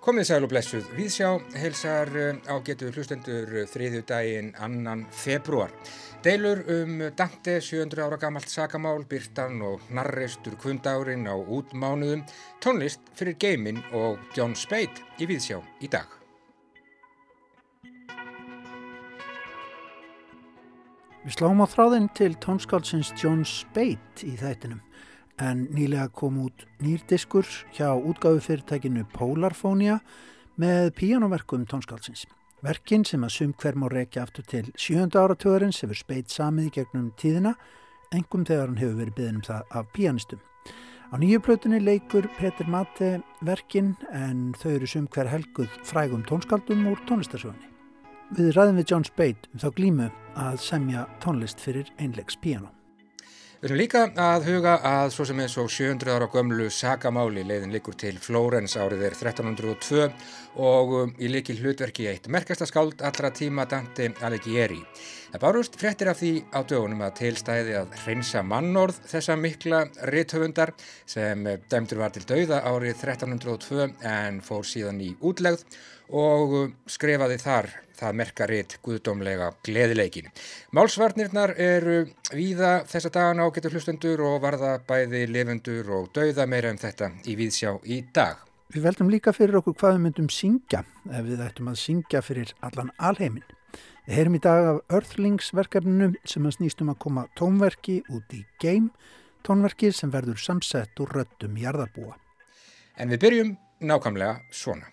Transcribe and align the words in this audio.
Komið 0.00 0.24
sæl 0.26 0.42
og 0.42 0.50
blessuð. 0.50 0.88
Viðsjá 0.96 1.28
helsar 1.60 2.10
eh, 2.18 2.38
á 2.50 2.58
getu 2.66 2.88
hlustendur 2.90 3.52
þriðju 3.70 4.00
daginn 4.08 4.48
annan 4.58 5.04
februar. 5.14 5.70
Deilur 6.24 6.64
um 6.74 7.04
Dante 7.14 7.60
700 7.62 8.02
ára 8.02 8.18
gamalt 8.18 8.50
sakamál, 8.50 9.04
Byrtan 9.06 9.62
og 9.62 9.84
Narreistur 9.94 10.58
kvundárin 10.58 11.30
á 11.30 11.38
útmánuðum, 11.38 12.26
tónlist 12.58 13.06
fyrir 13.14 13.38
Geimin 13.38 13.78
og 13.94 14.18
John 14.34 14.58
Spade 14.58 15.06
í 15.22 15.30
Viðsjá 15.30 15.62
í 15.78 15.92
dag. 15.94 16.10
Við 21.22 21.38
sláum 21.38 21.62
á 21.62 21.66
þráðinn 21.70 22.10
til 22.18 22.34
tónskálsins 22.42 23.14
John 23.22 23.46
Spade 23.46 24.26
í 24.26 24.34
þættinum 24.40 24.82
en 25.40 25.64
nýlega 25.72 26.08
kom 26.12 26.38
út 26.44 26.66
nýrdiskur 26.84 27.46
hjá 27.74 27.88
útgáfufyrirtækinu 27.96 29.06
Polarfonia 29.14 30.00
með 30.60 30.92
píjánuverkum 30.98 31.64
tónskálsins. 31.68 32.26
Verkin 32.60 33.06
sem 33.08 33.24
að 33.24 33.32
sum 33.32 33.54
hver 33.56 33.78
má 33.80 33.88
reykja 33.88 34.26
aftur 34.26 34.44
til 34.44 34.66
sjönda 34.76 35.22
áratugurins 35.24 35.80
hefur 35.80 35.96
speitt 35.96 36.28
samið 36.32 36.68
í 36.68 36.74
gegnum 36.74 37.08
tíðina, 37.16 37.54
engum 38.12 38.44
þegar 38.44 38.68
hann 38.68 38.80
hefur 38.82 38.98
verið 39.00 39.16
byggðin 39.16 39.40
um 39.40 39.46
það 39.48 39.76
af 39.80 39.92
píjanistum. 39.96 40.42
Á 41.10 41.14
nýju 41.18 41.40
plötunni 41.42 41.80
leikur 41.82 42.28
Petur 42.36 42.68
Mate 42.70 43.08
verkin 43.42 43.94
en 44.12 44.52
þau 44.60 44.74
eru 44.76 44.86
sum 44.86 45.08
hver 45.10 45.30
helguð 45.32 45.72
frægum 45.88 46.22
tónskáldum 46.28 46.84
úr 46.92 47.00
tónlistarsögunni. 47.08 47.66
Við 48.36 48.52
ræðum 48.54 48.78
við 48.78 48.92
John 48.92 49.08
Spade 49.08 49.50
um 49.50 49.64
þá 49.64 49.70
glímu 49.74 50.10
að 50.38 50.60
semja 50.62 51.08
tónlist 51.24 51.58
fyrir 51.64 51.90
einlegs 51.98 52.38
píjánum. 52.38 52.79
Við 53.60 53.68
erum 53.68 53.76
líka 53.76 54.00
að 54.16 54.46
huga 54.48 54.70
að 54.88 55.10
svo 55.12 55.24
sem 55.28 55.40
eins 55.44 55.54
og 55.60 55.66
700 55.68 56.14
ára 56.16 56.28
gömlu 56.32 56.70
sagamáli 56.72 57.42
leiðin 57.44 57.74
likur 57.74 57.92
til 58.00 58.14
Flórens 58.16 58.72
árið 58.80 59.02
er 59.10 59.16
1302 59.18 60.06
og 60.64 60.94
um, 60.96 61.12
í 61.20 61.28
líki 61.28 61.58
hlutverki 61.58 62.06
eitt 62.08 62.30
merkasta 62.32 62.64
skáld 62.64 63.04
allra 63.04 63.28
tíma 63.36 63.66
Dante 63.68 64.06
Alighieri. 64.24 64.80
Það 65.34 65.44
bárust 65.44 65.76
frettir 65.76 66.08
af 66.08 66.22
því 66.22 66.32
á 66.56 66.64
dögunum 66.64 67.04
að 67.04 67.18
tilstæði 67.20 67.76
að 67.82 67.92
hreinsa 68.06 68.40
mannorð 68.40 69.02
þessa 69.12 69.36
mikla 69.36 69.82
rithöfundar 70.08 70.72
sem 71.04 71.44
dæmdur 71.68 72.00
var 72.00 72.16
til 72.16 72.24
dauða 72.32 72.64
árið 72.64 72.96
1302 72.96 73.90
en 74.08 74.40
fór 74.40 74.64
síðan 74.64 75.04
í 75.04 75.12
útlegð 75.20 75.68
og 76.16 76.72
skrifaði 76.88 77.36
þar 77.44 77.68
það 78.00 78.18
merkaritt 78.20 78.76
guðdómlega 78.84 79.50
gleðileikin. 79.66 80.30
Málsvarnirnar 80.76 81.54
eru 81.60 82.02
víða 82.32 82.80
þessa 82.88 83.12
dagana 83.14 83.46
á 83.46 83.52
getur 83.54 83.76
hlustendur 83.76 84.24
og 84.26 84.40
varða 84.44 84.78
bæði 84.88 85.26
lifendur 85.30 85.92
og 85.98 86.10
dauða 86.16 86.48
meira 86.48 86.72
um 86.72 86.80
þetta 86.80 87.12
í 87.28 87.36
víðsjá 87.38 87.76
í 87.84 88.02
dag. 88.14 88.40
Við 88.70 88.84
veldum 88.86 89.08
líka 89.10 89.32
fyrir 89.34 89.58
okkur 89.58 89.74
hvað 89.74 89.96
við 89.96 90.04
myndum 90.04 90.28
syngja 90.30 90.84
ef 91.10 91.24
við 91.26 91.40
ættum 91.42 91.72
að 91.72 91.80
syngja 91.80 92.20
fyrir 92.22 92.52
allan 92.62 92.92
alheimin. 93.02 93.46
Við 94.06 94.14
heyrum 94.16 94.36
í 94.38 94.42
dag 94.42 94.68
af 94.68 94.78
Earthlingsverkefninu 94.96 96.12
sem 96.26 96.46
að 96.46 96.56
snýstum 96.56 96.92
að 96.92 97.00
koma 97.02 97.26
tónverki 97.38 98.00
út 98.10 98.32
í 98.34 98.44
Game, 98.62 98.94
tónverki 99.46 99.90
sem 99.94 100.10
verður 100.14 100.38
samsett 100.40 101.02
úr 101.02 101.12
röttum 101.18 101.58
jarðarbúa. 101.58 102.16
En 102.98 103.10
við 103.10 103.22
byrjum 103.26 103.52
nákvæmlega 103.90 104.40
svona. 104.54 104.90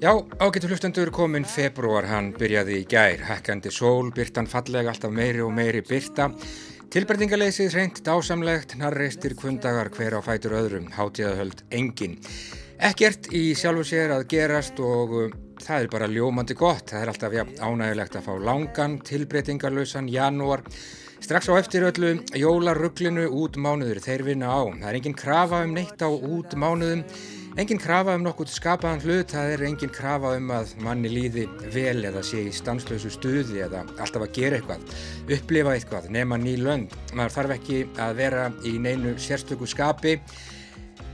Já, 0.00 0.14
ágættu 0.40 0.70
hlustendur 0.70 1.10
komin 1.12 1.44
februar, 1.44 2.06
hann 2.08 2.30
byrjaði 2.32 2.78
í 2.80 2.86
gær, 2.88 3.20
hekkandi 3.28 3.68
sól, 3.74 4.08
byrtan 4.16 4.48
fallega, 4.48 4.88
alltaf 4.94 5.12
meiri 5.12 5.42
og 5.44 5.52
meiri 5.52 5.82
byrta. 5.84 6.30
Tilbreytingaleysið 6.90 7.74
reynd 7.76 8.00
dásamlegt, 8.06 8.72
narreistir 8.80 9.36
kundagar 9.38 9.92
hver 9.92 10.16
á 10.16 10.20
fætur 10.24 10.56
öðrum, 10.56 10.88
hátíðahöld 10.96 11.60
engin. 11.70 12.16
Ekkert 12.80 13.28
í 13.36 13.52
sjálfu 13.52 13.84
sér 13.90 14.14
að 14.16 14.24
gerast 14.32 14.80
og 14.80 15.12
uh, 15.12 15.36
það 15.60 15.84
er 15.84 15.92
bara 15.92 16.08
ljómandi 16.08 16.56
gott, 16.56 16.88
það 16.90 17.02
er 17.02 17.12
alltaf 17.12 17.36
ja, 17.36 17.44
ánægilegt 17.60 18.16
að 18.16 18.24
fá 18.24 18.32
langan, 18.48 18.96
tilbreytingarlausan 19.04 20.08
janúar. 20.08 20.64
Strax 21.20 21.52
á 21.52 21.60
eftir 21.60 21.84
öllu 21.84 22.14
jólarugglinu 22.32 23.26
út 23.36 23.60
mánuður 23.60 24.00
þeir 24.00 24.24
vinna 24.24 24.48
á. 24.48 24.64
Það 24.64 24.88
er 24.88 24.98
engin 25.02 25.18
krafa 25.20 25.60
um 25.66 25.76
neitt 25.76 26.00
á 26.00 26.08
út 26.08 26.56
mánuðum. 26.56 27.04
Engin 27.60 27.76
krafa 27.76 28.14
um 28.16 28.22
nokkuð 28.24 28.48
skapaðan 28.54 29.02
hlut, 29.04 29.32
það 29.34 29.50
er 29.52 29.62
engin 29.66 29.90
krafa 29.92 30.30
um 30.38 30.46
að 30.56 30.70
manni 30.80 31.10
líði 31.12 31.42
vel 31.74 32.06
eða 32.08 32.22
sé 32.24 32.46
í 32.48 32.52
stanslösu 32.56 33.10
stuði 33.12 33.60
eða 33.66 33.82
alltaf 34.00 34.22
að 34.24 34.30
gera 34.38 34.56
eitthvað, 34.56 34.94
upplifa 35.36 35.74
eitthvað, 35.76 36.06
nema 36.16 36.38
ný 36.40 36.54
lönd. 36.56 36.94
Maður 37.12 37.34
þarf 37.34 37.52
ekki 37.58 37.82
að 38.00 38.14
vera 38.22 38.46
í 38.64 38.72
neinu 38.80 39.12
sérstöku 39.20 39.68
skapi, 39.68 40.14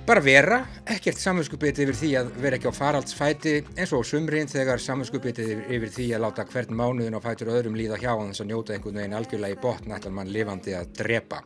bara 0.07 0.23
vera, 0.23 0.59
ekkert 0.87 1.19
samvinskupið 1.19 1.81
yfir 1.83 1.97
því 1.99 2.11
að 2.21 2.29
vera 2.43 2.59
ekki 2.59 2.71
á 2.71 2.79
faraldsfæti 2.79 3.55
eins 3.75 3.95
og 3.97 4.05
sumrin 4.07 4.51
þegar 4.51 4.83
samvinskupið 4.83 5.41
yfir 5.43 5.91
því 5.97 6.07
að 6.15 6.23
láta 6.23 6.45
hvern 6.47 6.79
mánuðin 6.79 7.17
á 7.19 7.21
fætur 7.25 7.51
öðrum 7.55 7.75
líða 7.79 7.99
hjá 7.99 8.13
þess 8.13 8.45
að 8.45 8.51
njóta 8.53 8.77
einhvern 8.77 9.01
veginn 9.01 9.17
algjörlega 9.19 9.57
í 9.57 9.61
botn 9.65 9.97
ætlar 9.97 10.15
mann 10.15 10.31
lifandi 10.31 10.77
að 10.79 10.93
drepa. 11.01 11.43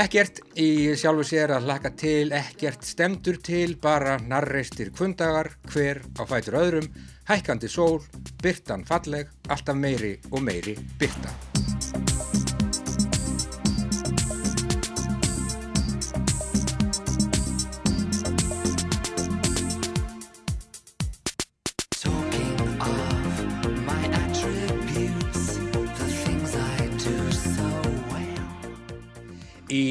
Ekkert 0.00 0.40
í 0.56 0.70
sjálfu 0.96 1.28
sér 1.28 1.54
að 1.58 1.68
hlaka 1.68 1.92
til, 1.92 2.32
ekkert 2.40 2.88
stemdur 2.88 3.42
til, 3.44 3.76
bara 3.82 4.16
narreistir 4.24 4.94
kundagar, 4.96 5.52
hver 5.68 6.00
á 6.16 6.22
fætur 6.24 6.60
öðrum, 6.62 6.90
hækkandi 7.28 7.68
sól, 7.68 8.00
byrtan 8.40 8.88
falleg, 8.88 9.28
alltaf 9.52 9.76
meiri 9.76 10.16
og 10.32 10.44
meiri 10.46 10.78
byrta. 10.96 11.49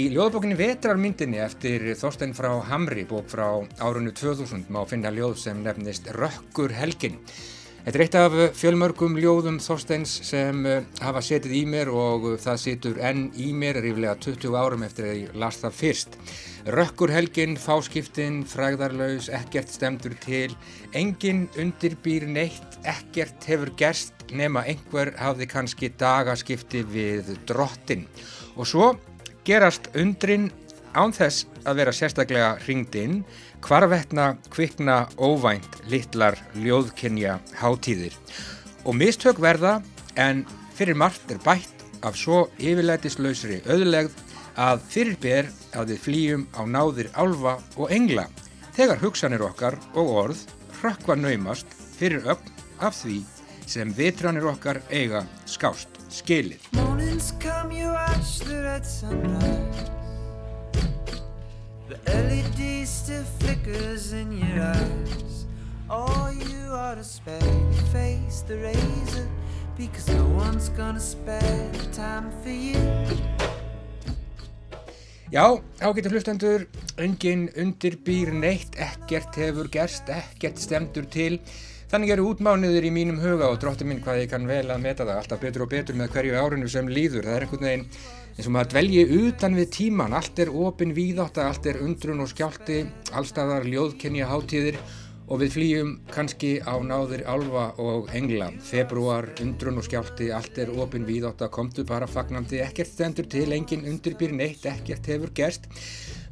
Ljóðbókinni 0.09 0.55
Vetrarmyndinni 0.57 1.37
eftir 1.43 1.83
Þorstein 1.99 2.31
frá 2.33 2.49
Hamri, 2.65 3.03
bók 3.05 3.27
frá 3.29 3.45
árunnu 3.83 4.09
2000, 4.15 4.65
má 4.73 4.81
finna 4.89 5.11
ljóð 5.13 5.35
sem 5.37 5.59
nefnist 5.61 6.09
Rökkur 6.15 6.73
helgin. 6.73 7.19
Þetta 7.83 7.97
er 7.97 8.03
eitt 8.03 8.15
af 8.17 8.37
fjölmörgum 8.59 9.17
ljóðum 9.21 9.59
Þorsteins 9.63 10.11
sem 10.27 10.65
eh, 10.67 10.87
hafa 11.03 11.21
setið 11.25 11.53
í 11.57 11.61
mér 11.69 11.91
og 11.93 12.25
það 12.41 12.61
situr 12.63 13.01
enn 13.05 13.27
í 13.39 13.51
mér 13.55 13.79
ríflega 13.83 14.15
20 14.25 14.57
árum 14.57 14.85
eftir 14.87 15.09
að 15.09 15.19
ég 15.19 15.37
las 15.41 15.61
það 15.61 15.77
fyrst. 15.77 16.17
Rökkur 16.69 17.13
helgin, 17.13 17.57
fáskiptin, 17.59 18.41
frægðarlaus, 18.49 19.29
ekkert 19.33 19.73
stemdur 19.73 20.17
til, 20.25 20.55
engin 20.97 21.45
undirbýr 21.57 22.27
neitt, 22.29 22.79
ekkert 22.81 23.45
hefur 23.49 23.73
gerst 23.79 24.25
nema 24.33 24.65
einhver 24.69 25.13
hafði 25.21 25.49
kannski 25.49 25.93
dagaskipti 26.01 26.83
við 26.89 27.35
drottin. 27.49 28.05
Og 28.59 28.67
svo 28.67 28.91
gerast 29.47 29.89
undrin 29.97 30.49
án 30.97 31.13
þess 31.13 31.47
að 31.67 31.81
vera 31.81 31.93
sérstaklega 31.95 32.51
hringd 32.63 32.95
inn 32.97 33.19
hvarvetna 33.65 34.31
kvikna 34.53 35.03
óvænt 35.17 35.81
litlar 35.91 36.37
ljóðkynja 36.55 37.37
hátíðir. 37.59 38.15
Og 38.87 38.95
mistök 38.95 39.41
verða 39.43 39.79
en 40.15 40.45
fyrir 40.75 40.97
margt 40.97 41.31
er 41.31 41.41
bætt 41.43 41.85
af 42.05 42.17
svo 42.17 42.47
yfirlætislausri 42.57 43.61
öðulegð 43.67 44.15
að 44.59 44.85
fyrir 44.91 45.19
ber 45.21 45.49
að 45.75 45.93
við 45.93 46.03
flýjum 46.05 46.47
á 46.55 46.61
náðir 46.67 47.11
álfa 47.13 47.57
og 47.77 47.91
engla 47.95 48.25
þegar 48.77 49.03
hugsanir 49.03 49.43
okkar 49.45 49.77
og 49.93 50.15
orð 50.23 50.45
hrakva 50.79 51.19
naumast 51.19 51.67
fyrir 51.99 52.25
ögn 52.31 52.55
af 52.79 52.95
því 53.01 53.21
sem 53.69 53.91
vitranir 53.95 54.47
okkar 54.49 54.81
eiga 54.89 55.25
skást 55.45 55.98
skilir. 56.11 56.59
Mornings 56.71 57.33
come 57.39 57.71
you 57.71 57.87
watch 57.87 58.39
the 58.39 58.61
red 58.63 58.85
sunrise 58.85 59.89
The 61.89 61.97
LED 62.05 62.87
still 62.87 63.23
flickers 63.39 64.13
in 64.13 64.37
your 64.37 64.61
eyes. 64.61 65.45
Oh 65.89 66.29
you 66.29 66.71
ought 66.71 66.95
to 66.95 67.03
spare 67.03 67.41
your 67.41 67.85
face 67.91 68.43
the 68.47 68.57
razor 68.57 69.27
Because 69.77 70.07
no 70.13 70.25
one's 70.35 70.69
gonna 70.69 70.99
spare 70.99 71.71
time 71.93 72.31
for 72.43 72.49
you. 72.49 72.75
Já, 75.31 75.61
ágættu 75.79 76.09
hlustendur, 76.09 76.63
engin 76.97 77.51
undirbýr 77.53 78.31
neitt, 78.33 78.73
ekkert 78.81 79.35
hefur 79.37 79.67
gerst, 79.69 80.09
ekkert 80.09 80.57
stemdur 80.57 81.05
til 81.05 81.37
Þannig 81.89 82.11
eru 82.13 82.27
útmánuðir 82.29 82.85
í 82.85 82.89
mínum 82.93 83.15
huga 83.17 83.47
og 83.49 83.55
dróttir 83.63 83.87
minn 83.89 84.03
hvað 84.05 84.19
ég 84.21 84.27
kann 84.29 84.43
vel 84.45 84.67
að 84.69 84.83
meta 84.83 85.07
það 85.07 85.21
alltaf 85.23 85.39
betur 85.41 85.63
og 85.65 85.71
betur 85.71 85.95
með 85.97 86.11
hverju 86.13 86.35
árinu 86.37 86.67
sem 86.69 86.85
líður. 86.85 87.25
Það 87.25 87.37
er 87.37 87.45
einhvern 87.47 87.65
veginn 87.65 87.85
eins 88.35 88.45
og 88.45 88.53
maður 88.53 88.69
dvelji 88.75 89.05
utan 89.23 89.57
við 89.57 89.71
tíman, 89.73 90.13
allt 90.13 90.41
er 90.43 90.51
opin 90.53 90.93
víðátt, 90.93 91.39
allt 91.41 91.65
er 91.65 91.81
undrun 91.81 92.21
og 92.21 92.29
skjálti, 92.29 92.83
allstaðar 93.17 93.65
ljóðkenja 93.65 94.29
hátíðir 94.29 94.77
og 95.29 95.41
við 95.43 95.53
flýjum 95.53 95.91
kannski 96.09 96.51
á 96.65 96.73
náðir 96.81 97.23
alfa 97.29 97.69
og 97.81 98.09
engla. 98.17 98.49
Februar, 98.65 99.27
undrun 99.43 99.77
og 99.79 99.85
skjálti, 99.85 100.31
allt 100.33 100.57
er 100.61 100.71
opin 100.73 101.05
víðátt 101.05 101.43
að 101.45 101.53
komtu 101.53 101.85
bara 101.87 102.09
fagnandi, 102.09 102.63
ekkert 102.65 102.89
stendur 102.89 103.29
til, 103.29 103.47
engin 103.53 103.85
undirbýr 103.89 104.33
neitt, 104.33 104.65
ekkert 104.69 105.09
hefur 105.11 105.33
gerst. 105.37 105.69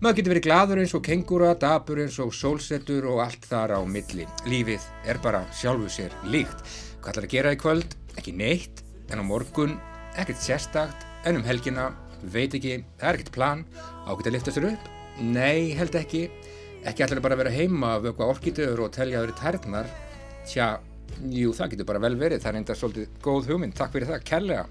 Maður 0.01 0.19
getur 0.19 0.33
verið 0.33 0.47
gladur 0.47 0.81
eins 0.81 0.95
og 0.97 1.05
kengura, 1.05 1.53
dabur 1.57 2.01
eins 2.03 2.17
og 2.21 2.33
sólsettur 2.33 3.07
og 3.13 3.21
allt 3.23 3.45
þar 3.49 3.77
á 3.77 3.81
milli. 3.85 4.27
Lífið 4.49 4.89
er 5.09 5.21
bara 5.23 5.45
sjálfu 5.57 5.89
sér 5.93 6.17
líkt. 6.29 6.65
Hvað 7.01 7.13
ætlar 7.13 7.29
að 7.29 7.33
gera 7.37 7.53
í 7.53 7.61
kvöld? 7.61 7.97
Ekki 8.17 8.33
neitt, 8.33 8.83
en 9.13 9.21
á 9.21 9.25
morgun, 9.25 9.77
ekkert 10.17 10.41
sérstakt, 10.41 11.05
en 11.25 11.37
um 11.37 11.45
helgina, 11.45 11.91
veit 12.25 12.53
ekki, 12.57 12.81
það 12.97 13.09
er 13.09 13.19
ekkert 13.19 13.33
plan, 13.33 13.65
ágætt 14.09 14.29
að 14.29 14.37
lifta 14.39 14.53
sér 14.53 14.71
upp? 14.73 14.93
Nei, 15.21 15.73
held 15.77 15.97
ekki. 15.97 16.27
Ekki 16.87 17.03
allir 17.03 17.19
bara 17.19 17.35
vera 17.35 17.51
heima 17.51 17.97
af 17.97 18.05
eitthvað 18.07 18.29
orkitöður 18.31 18.85
og 18.85 18.93
telja 18.95 19.19
þeirri 19.19 19.33
tærnar. 19.35 19.89
Tja, 20.47 20.67
jú, 21.35 21.51
það 21.55 21.73
getur 21.73 21.87
bara 21.89 21.99
vel 21.99 22.15
verið. 22.15 22.39
Það 22.43 22.49
er 22.49 22.57
enda 22.61 22.75
svolítið 22.79 23.17
góð 23.25 23.49
hugmynd. 23.51 23.73
Takk 23.75 23.91
fyrir 23.91 24.07
það, 24.07 24.21
kærlega. 24.29 24.61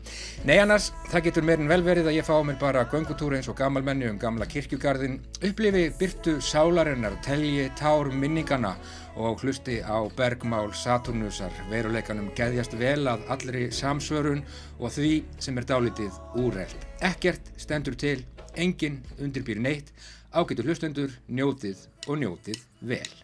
Nei, 0.49 0.55
annars, 0.63 0.87
það 1.13 1.27
getur 1.27 1.45
meirinn 1.45 1.69
vel 1.69 1.83
verið 1.85 2.09
að 2.09 2.17
ég 2.17 2.25
fá 2.25 2.33
mér 2.49 2.57
bara 2.61 2.87
göngutúri 2.89 3.37
eins 3.37 3.51
og 3.53 3.59
gammalmenni 3.59 4.09
um 4.09 4.17
gamla 4.23 4.49
kirkjugarðin, 4.49 5.19
upplifi 5.45 5.83
byrtu 6.01 6.39
sálarinnar, 6.41 7.19
telji 7.27 7.67
tár 7.77 8.09
minningana 8.09 8.73
og 9.21 9.45
hlusti 9.45 9.83
á 9.85 10.01
bergmál 10.17 10.73
Saturnusar, 10.77 11.53
veruleikanum 11.69 12.31
geðjast 12.39 12.79
vel 12.81 13.11
að 13.13 13.27
allri 13.33 13.67
samsvörun 13.73 14.41
og 14.81 14.93
því 14.97 15.13
sem 15.37 15.61
er 15.61 15.69
dálitið 15.69 16.17
úrreld. 16.41 16.89
Ekkert 17.05 17.53
stendur 17.61 17.97
til, 18.01 18.23
enginn 18.57 19.03
undirbýr 19.21 19.61
neitt, 19.61 19.93
ágætu 20.33 20.65
hlustendur, 20.65 21.13
njótið 21.29 21.85
og 22.07 22.19
njótið 22.23 22.63
vel. 22.81 23.15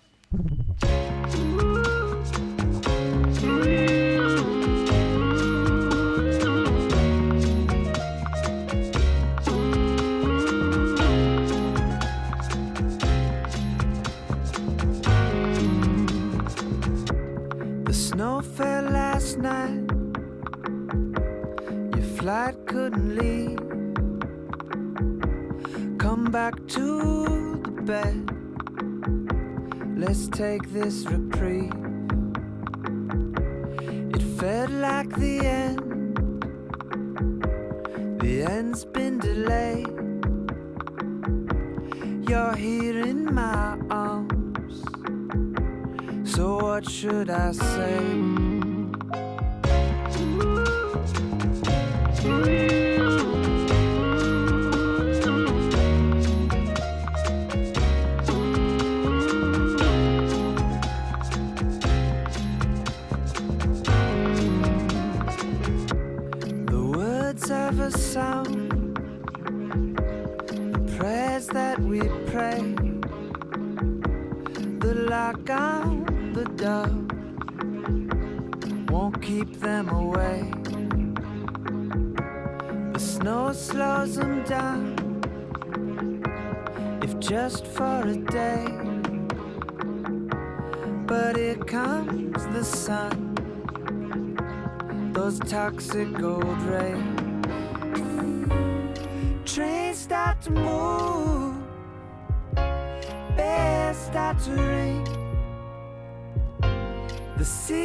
Night. 19.38 19.90
Your 21.94 22.06
flight 22.16 22.66
couldn't 22.66 23.16
leave. 23.16 23.58
Come 25.98 26.24
back 26.24 26.54
to 26.68 27.24
the 27.64 27.70
bed. 27.82 28.41
Let's 30.04 30.26
take 30.26 30.68
this 30.72 31.06
reprieve. 31.06 31.72
It 34.12 34.22
felt 34.36 34.70
like 34.70 35.08
the 35.10 35.38
end. 35.46 36.42
The 38.20 38.42
end's 38.42 38.84
been 38.84 39.20
delayed. 39.20 39.86
You're 42.28 42.56
here 42.56 42.98
in 43.06 43.32
my 43.32 43.78
arms. 43.90 44.82
So 46.28 46.56
what 46.56 46.90
should 46.90 47.30
I 47.30 47.52
say? 47.52 48.31
Door 76.62 76.86
won't 78.88 79.20
keep 79.20 79.58
them 79.58 79.88
away. 79.88 80.48
The 82.92 83.00
snow 83.00 83.52
slows 83.52 84.14
them 84.14 84.44
down, 84.44 84.94
if 87.02 87.18
just 87.18 87.66
for 87.66 88.02
a 88.06 88.16
day. 88.16 88.66
But 91.06 91.36
here 91.36 91.56
comes 91.56 92.46
the 92.56 92.64
sun 92.64 93.18
those 95.14 95.40
toxic 95.40 96.12
gold 96.12 96.62
rays. 96.62 97.02
Trains 99.44 99.98
start 99.98 100.40
to 100.42 100.50
move, 100.50 101.56
bears 103.36 103.96
start 103.96 104.38
to 104.44 104.52
ring. 104.52 105.21
The 107.52 107.81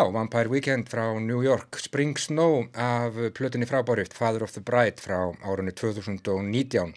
Já, 0.00 0.10
Vampire 0.10 0.48
Weekend 0.48 0.88
frá 0.88 1.20
New 1.20 1.44
York, 1.44 1.76
Spring 1.76 2.16
Snow 2.18 2.64
af 2.72 3.12
plötunni 3.36 3.66
frábáriðt 3.68 4.14
Father 4.16 4.42
of 4.42 4.54
the 4.56 4.62
Bride 4.64 4.96
frá 4.96 5.28
árunni 5.44 5.74
2019. 5.76 6.94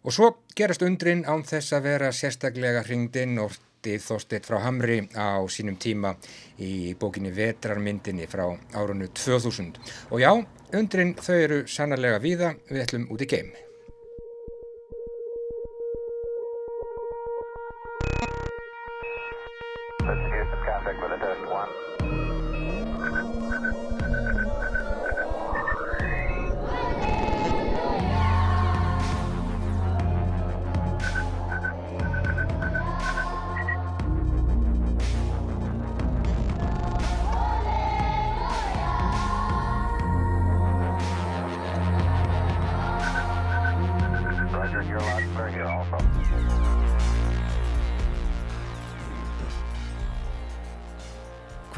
Og 0.00 0.16
svo 0.16 0.30
gerast 0.56 0.80
undrin 0.80 1.26
án 1.28 1.44
þess 1.44 1.76
að 1.76 1.90
vera 1.90 2.08
sérstaklega 2.16 2.80
hringdinn 2.88 3.36
ortið 3.44 4.00
þóstitt 4.08 4.48
frá 4.48 4.62
Hamri 4.64 5.02
á 5.12 5.44
sínum 5.52 5.76
tíma 5.76 6.14
í 6.56 6.96
bókinni 6.96 7.28
Vetrarmyndinni 7.28 8.24
frá 8.24 8.46
árunnu 8.72 9.12
2000. 9.12 9.76
Og 10.08 10.24
já, 10.24 10.32
undrin 10.72 11.18
þau 11.20 11.36
eru 11.36 11.66
sannarlega 11.68 12.24
víða, 12.24 12.54
við 12.72 12.86
ætlum 12.86 13.10
út 13.12 13.20
í 13.20 13.28
geim. 13.28 13.52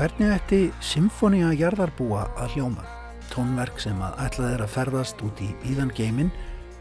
Hvernig 0.02 0.32
ætti 0.34 0.56
Symfónia 0.82 1.52
jarðarbúa 1.54 2.24
að 2.34 2.56
hljóma? 2.56 2.82
Tónverk 3.30 3.76
sem 3.78 4.00
að 4.02 4.16
ætlað 4.24 4.54
er 4.56 4.64
að 4.64 4.72
ferðast 4.72 5.22
út 5.22 5.42
í 5.46 5.52
íðan 5.70 5.92
geimin 5.94 6.32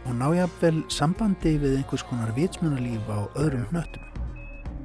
og 0.10 0.16
ná 0.18 0.26
jafnvel 0.40 0.80
sambandi 0.90 1.52
við 1.62 1.76
einhvers 1.84 2.02
konar 2.10 2.34
vitsmunalíf 2.34 3.14
á 3.14 3.30
öðrum 3.38 3.68
hnöttum. 3.70 4.10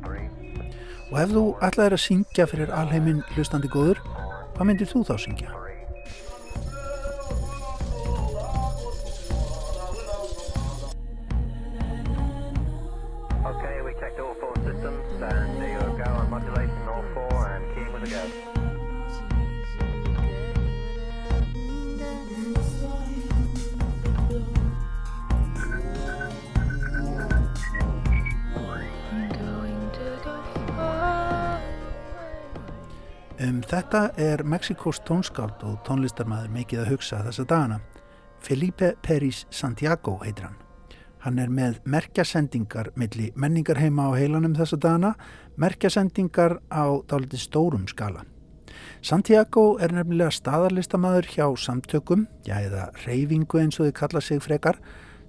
Og 0.05 1.16
ef 1.23 1.33
þú 1.33 1.49
ætlaðir 1.64 1.97
að 1.97 2.05
syngja 2.05 2.50
fyrir 2.52 2.76
alheiminn 2.76 3.25
hlustandi 3.33 3.73
góður, 3.73 4.05
hvað 4.52 4.69
myndir 4.69 4.93
þú 4.93 5.07
þá 5.09 5.16
syngja? 5.25 5.57
Er 34.37 34.45
Mexikos 34.45 34.99
tónskáld 35.09 35.62
og 35.64 35.78
tónlistarmaður 35.87 36.50
mikið 36.52 36.81
að 36.83 36.90
hugsa 36.93 37.23
þessa 37.25 37.45
dagana. 37.49 37.78
Felipe 38.45 38.90
Peris 39.02 39.45
Santiago 39.50 40.19
heitir 40.21 40.50
hann. 40.50 40.59
Hann 41.25 41.40
er 41.40 41.49
með 41.50 41.78
merkjasendingar 41.88 42.90
milli 43.00 43.31
menningarheima 43.35 44.11
á 44.12 44.19
heilanum 44.19 44.57
þessa 44.59 44.76
dagana, 44.83 45.14
merkjasendingar 45.57 46.59
á 46.69 46.85
dálítið 47.09 47.47
stórum 47.47 47.88
skala. 47.88 48.26
Santiago 49.00 49.78
er 49.81 49.95
nefnilega 49.97 50.35
staðarlistamæður 50.37 51.31
hjá 51.33 51.47
samtökum, 51.57 52.26
já 52.45 52.61
eða 52.61 52.90
reyfingu 53.07 53.62
eins 53.62 53.81
og 53.81 53.88
þau 53.88 53.99
kalla 54.02 54.21
sig 54.21 54.45
frekar, 54.45 54.76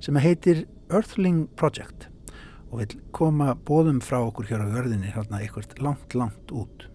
sem 0.04 0.20
heitir 0.20 0.66
Earthling 0.92 1.48
Project 1.56 2.10
og 2.68 2.82
vil 2.82 3.00
koma 3.16 3.54
bóðum 3.56 4.02
frá 4.04 4.20
okkur 4.20 4.50
hér 4.50 4.68
á 4.68 4.74
jörðinni 4.76 5.14
hérna 5.16 5.40
eitthvað 5.40 5.80
langt, 5.80 6.16
langt 6.20 6.52
út. 6.52 6.90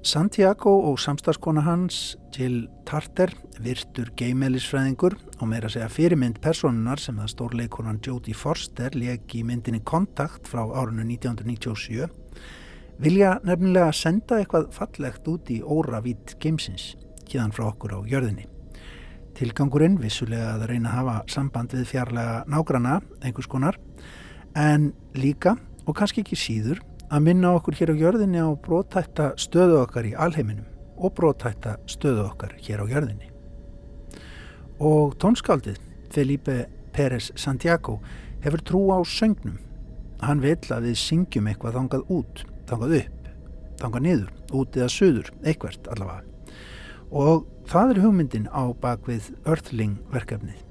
Santiago 0.00 0.70
og 0.88 0.96
samstagskona 0.96 1.60
hans 1.60 2.16
Jill 2.32 2.62
Tarter, 2.88 3.34
virtur 3.60 4.08
geimelisfræðingur 4.16 5.12
og 5.42 5.50
meira 5.50 5.68
segja 5.68 5.90
fyrirmynd 5.92 6.38
personunar 6.40 7.02
sem 7.02 7.18
það 7.20 7.28
stórleikonan 7.34 8.00
Jodie 8.00 8.34
Forster 8.34 8.96
leik 8.96 9.34
í 9.36 9.42
myndinni 9.44 9.82
Kontakt 9.84 10.48
frá 10.48 10.62
árunnu 10.64 11.04
1997 11.04 12.08
vilja 13.04 13.34
nefnilega 13.44 13.92
senda 13.92 14.40
eitthvað 14.40 14.70
fallegt 14.72 15.28
út 15.28 15.52
í 15.52 15.60
óra 15.60 16.00
vít 16.04 16.32
geimsins, 16.40 16.94
híðan 17.28 17.52
frá 17.52 17.68
okkur 17.68 17.96
á 17.96 18.00
jörðinni. 18.08 18.48
Tilgangurinn 19.36 20.00
vissulega 20.00 20.54
að 20.54 20.68
reyna 20.72 20.94
að 20.94 20.96
hafa 20.96 21.18
samband 21.36 21.76
við 21.76 21.88
fjarlæga 21.92 22.44
nágrana, 22.48 23.02
einhvers 23.20 23.48
konar, 23.52 23.76
en 24.56 24.94
líka 25.12 25.58
og 25.84 25.96
kannski 26.00 26.24
ekki 26.24 26.40
síður 26.40 26.80
að 27.10 27.24
minna 27.26 27.54
okkur 27.58 27.74
hér 27.74 27.90
á 27.90 27.96
jörðinni 27.98 28.38
á 28.38 28.50
brótætta 28.54 29.32
stöðu 29.40 29.80
okkar 29.82 30.06
í 30.06 30.12
alheiminum 30.14 30.66
og 30.94 31.14
brótætta 31.18 31.74
stöðu 31.90 32.28
okkar 32.28 32.54
hér 32.62 32.84
á 32.84 32.86
jörðinni. 32.86 33.30
Og 34.78 35.16
tónskáldið 35.18 35.80
Felipe 36.14 36.68
Pérez 36.94 37.32
Santiago 37.34 37.98
hefur 38.44 38.62
trú 38.62 38.82
á 38.94 39.02
söngnum. 39.02 39.58
Hann 40.22 40.42
vil 40.44 40.58
að 40.70 40.86
við 40.86 41.00
syngjum 41.00 41.50
eitthvað 41.50 41.78
þangað 41.80 42.14
út, 42.14 42.44
þangað 42.70 42.96
upp, 43.00 43.28
þangað 43.80 44.06
niður, 44.06 44.32
út 44.52 44.76
eða 44.78 44.90
suður, 44.92 45.30
eitthvert 45.42 45.90
allavega. 45.90 46.26
Og 47.10 47.46
það 47.66 47.94
er 47.94 48.02
hugmyndin 48.04 48.50
á 48.54 48.70
bakvið 48.70 49.32
Earthling 49.42 49.98
verkefnið. 50.14 50.62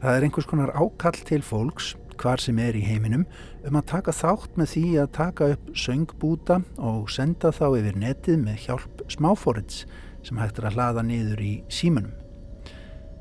Það 0.00 0.14
er 0.16 0.24
einhvers 0.24 0.48
konar 0.48 0.72
ákall 0.78 1.18
til 1.28 1.42
fólks 1.44 1.96
hvar 2.18 2.42
sem 2.42 2.58
er 2.62 2.76
í 2.76 2.84
heiminum 2.84 3.24
um 3.68 3.78
að 3.78 3.88
taka 3.92 4.14
þátt 4.14 4.58
með 4.58 4.72
því 4.74 4.84
að 5.02 5.10
taka 5.18 5.50
upp 5.54 5.72
söngbúta 5.78 6.60
og 6.76 7.10
senda 7.12 7.52
þá 7.54 7.66
yfir 7.80 7.98
netið 7.98 8.40
með 8.44 8.62
hjálp 8.66 9.04
smáfórits 9.12 9.84
sem 10.26 10.40
hægt 10.40 10.58
er 10.60 10.68
að 10.68 10.78
hlaða 10.78 11.04
niður 11.06 11.44
í 11.44 11.52
símanum. 11.72 12.14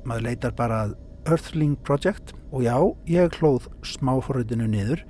Maður 0.07 0.27
leitar 0.29 0.55
bara 0.57 0.81
að 0.85 0.97
Earthling 1.27 1.75
Project 1.83 2.33
og 2.51 2.63
já, 2.63 2.77
ég 3.11 3.33
hlóð 3.41 3.67
smáfóritinu 3.83 4.67
niður. 4.71 5.03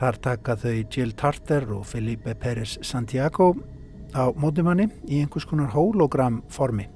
Þar 0.00 0.18
taka 0.24 0.56
þau 0.60 0.76
Jill 0.92 1.14
Tarter 1.16 1.66
og 1.76 1.86
Felipe 1.88 2.34
Pérez 2.40 2.76
Santiago 2.84 3.54
á 4.12 4.28
mótumanni 4.36 4.88
í 5.08 5.22
einhvers 5.22 5.48
konar 5.48 5.72
hologram 5.74 6.42
formi. 6.52 6.88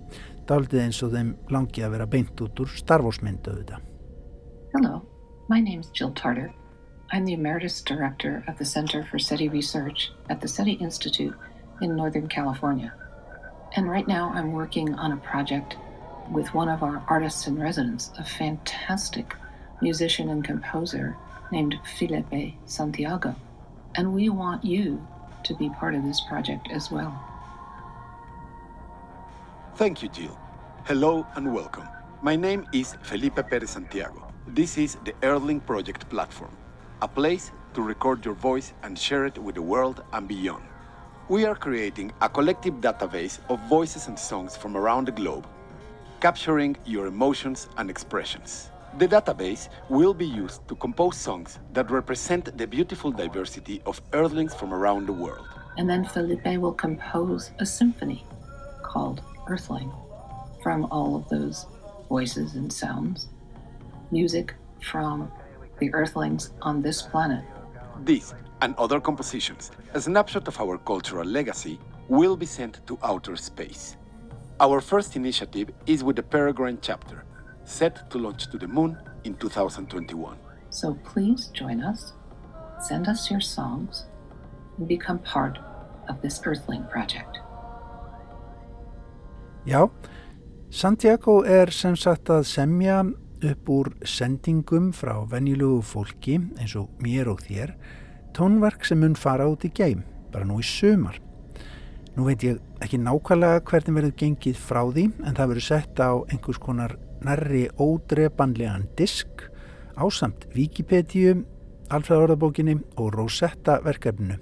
Daldið 0.49 0.85
eins 0.85 1.01
og 1.05 1.15
þeim 1.15 1.35
langi 1.53 1.85
að 1.85 1.97
vera 1.97 2.09
beint 2.11 2.41
út 2.45 2.61
úr 2.61 2.73
starfosmyndu 2.77 3.55
auðvitað. 3.55 3.85
Hello, 4.75 5.01
my 5.47 5.61
name 5.61 5.81
is 5.81 5.89
Jill 5.89 6.11
Tarter. 6.13 6.55
I'm 7.13 7.27
the 7.27 7.35
Emeritus 7.35 7.83
Director 7.83 8.43
of 8.49 8.57
the 8.57 8.65
Center 8.65 9.05
for 9.05 9.19
SETI 9.19 9.49
Research 9.49 10.11
at 10.31 10.41
the 10.41 10.49
SETI 10.49 10.73
Institute 10.73 11.35
in 11.83 11.95
Northern 11.95 12.29
California. 12.29 12.95
And 13.77 13.91
right 13.91 14.09
now 14.09 14.31
I'm 14.35 14.53
working 14.53 14.95
on 14.95 15.13
a 15.13 15.19
project 15.19 15.77
with 16.31 16.55
one 16.55 16.71
of 16.71 16.83
our 16.83 17.05
artists 17.09 17.47
in 17.47 17.61
residence, 17.61 18.11
a 18.19 18.25
fantastic 18.25 19.35
musician 19.83 20.31
and 20.31 20.43
composer 20.43 21.15
named 21.53 21.79
Felipe 21.99 22.55
Santiago. 22.65 23.37
And 23.97 24.15
we 24.15 24.31
want 24.31 24.65
you 24.65 25.07
to 25.43 25.55
be 25.55 25.69
part 25.69 25.95
of 25.95 26.05
this 26.05 26.23
project 26.23 26.69
as 26.71 26.91
well. 26.91 27.23
Thank 29.77 30.03
you, 30.03 30.09
Jill. 30.09 30.39
Hello 30.85 31.27
and 31.35 31.53
welcome. 31.53 31.87
My 32.23 32.35
name 32.35 32.67
is 32.73 32.97
Felipe 33.03 33.47
Perez 33.51 33.71
Santiago. 33.71 34.24
This 34.47 34.77
is 34.77 34.99
the 35.05 35.15
Earthling 35.23 35.61
Project 35.61 36.09
platform, 36.11 36.55
a 37.01 37.09
place 37.09 37.51
to 37.73 37.81
record 37.81 38.25
your 38.27 38.35
voice 38.35 38.75
and 38.83 38.97
share 38.97 39.25
it 39.25 39.39
with 39.39 39.55
the 39.55 39.63
world 39.63 40.05
and 40.13 40.29
beyond. 40.29 40.63
We 41.31 41.47
are 41.47 41.55
creating 41.55 42.13
a 42.21 42.29
collective 42.29 42.75
database 42.75 43.39
of 43.49 43.59
voices 43.71 44.07
and 44.07 44.19
songs 44.19 44.55
from 44.55 44.77
around 44.77 45.07
the 45.07 45.13
globe, 45.13 45.47
capturing 46.21 46.77
your 46.85 47.07
emotions 47.07 47.69
and 47.79 47.89
expressions. 47.89 48.71
The 48.99 49.09
database 49.09 49.71
will 49.89 50.13
be 50.13 50.27
used 50.27 50.69
to 50.69 50.77
compose 50.77 51.17
songs 51.17 51.59
that 51.73 51.91
represent 51.91 52.57
the 52.57 52.67
beautiful 52.67 53.11
diversity 53.11 53.81
of 53.87 54.03
Earthlings 54.13 54.55
from 54.55 54.75
around 54.75 55.07
the 55.07 55.15
world. 55.15 55.49
And 55.79 55.89
then 55.89 56.05
Felipe 56.05 56.61
will 56.61 56.75
compose 56.75 57.51
a 57.61 57.67
symphony 57.67 58.27
called 58.83 59.23
Earthling 59.49 59.91
from 60.63 60.85
all 60.93 61.17
of 61.17 61.29
those 61.31 61.65
voices 62.11 62.55
and 62.57 62.71
sounds, 62.71 63.29
music 64.13 64.55
from 64.81 65.31
the 65.79 65.93
Earthlings 65.93 66.53
on 66.63 66.83
this 66.83 67.03
planet. 67.03 67.45
This 68.05 68.35
and 68.61 68.75
other 68.77 69.01
compositions, 69.01 69.71
a 69.93 70.01
snapshot 70.01 70.49
of 70.49 70.61
our 70.61 70.79
cultural 70.79 71.27
legacy, 71.27 71.79
will 72.09 72.37
be 72.37 72.47
sent 72.47 72.87
to 72.87 72.99
outer 73.03 73.37
space. 73.37 73.97
Our 74.61 74.81
first 74.81 75.17
initiative 75.17 75.71
is 75.87 76.05
with 76.05 76.17
the 76.17 76.23
Peregrine 76.23 76.79
chapter, 76.81 77.25
set 77.65 78.11
to 78.11 78.19
launch 78.19 78.51
to 78.51 78.59
the 78.59 78.69
moon 78.69 78.97
in 79.25 79.35
2021. 79.35 80.37
So 80.71 80.95
please 81.05 81.49
join 81.49 81.83
us, 81.83 82.13
send 82.81 83.09
us 83.09 83.31
your 83.31 83.41
songs, 83.41 84.07
and 84.79 84.89
become 84.89 85.19
part 85.19 85.59
of 86.09 86.21
this 86.23 86.41
Earthling 86.45 86.85
project. 86.91 87.39
Já, 89.67 89.89
Santiago 90.71 91.43
er 91.43 91.71
sem 91.71 91.97
sagt 91.97 92.29
að 92.29 92.45
semja 92.45 92.99
upp 93.51 93.69
úr 93.71 93.91
sendingum 94.09 94.91
frá 94.97 95.15
venjulugu 95.31 95.83
fólki 95.85 96.39
eins 96.61 96.75
og 96.81 96.91
mér 97.03 97.31
og 97.33 97.43
þér 97.45 97.75
tónverk 98.35 98.87
sem 98.87 98.99
mun 99.01 99.15
fara 99.15 99.47
út 99.51 99.65
í 99.67 99.71
geim, 99.75 100.03
bara 100.33 100.47
nú 100.49 100.59
í 100.59 100.67
sumar. 100.67 101.21
Nú 102.15 102.27
veit 102.29 102.45
ég 102.47 102.61
ekki 102.83 102.99
nákvæmlega 103.03 103.63
hvernig 103.67 103.97
verður 103.99 104.17
gengið 104.21 104.61
frá 104.61 104.81
því 104.87 105.05
en 105.25 105.35
það 105.37 105.51
verður 105.53 105.67
sett 105.69 106.03
á 106.03 106.13
einhvers 106.31 106.61
konar 106.63 106.97
nærri 107.25 107.67
ódrepanlegan 107.81 108.89
disk 108.99 109.49
ásamt 109.97 110.47
Wikipedia, 110.55 111.37
Alfræðorðabókinni 111.95 112.79
og 112.97 113.13
Rosetta 113.15 113.81
verkefninu 113.85 114.39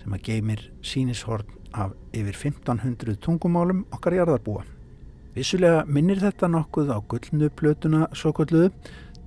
sem 0.00 0.14
að 0.14 0.24
geimir 0.30 0.64
sínishorn 0.82 1.54
af 1.74 1.92
yfir 2.16 2.34
1500 2.34 3.18
tungumálum 3.22 3.84
okkar 3.92 4.16
jarðarbúa. 4.18 4.77
Vissulega 5.38 5.84
minnir 5.86 6.18
þetta 6.18 6.48
nokkuð 6.50 6.88
á 6.90 6.98
gullnu 6.98 7.46
plötuna 7.54 8.08
svo 8.10 8.32
kulluðu, 8.34 8.72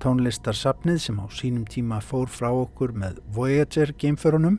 tónlistarsafnið 0.02 0.98
sem 1.00 1.16
á 1.16 1.24
sínum 1.32 1.62
tíma 1.64 2.02
fór 2.04 2.28
frá 2.28 2.50
okkur 2.52 2.92
með 2.92 3.22
Voyager 3.32 3.94
geimförunum 3.96 4.58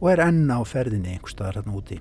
og 0.00 0.08
er 0.14 0.22
enn 0.24 0.48
á 0.48 0.64
ferðinni 0.64 1.12
einhver 1.12 1.34
staðar 1.34 1.58
hann 1.60 1.76
úti. 1.76 1.98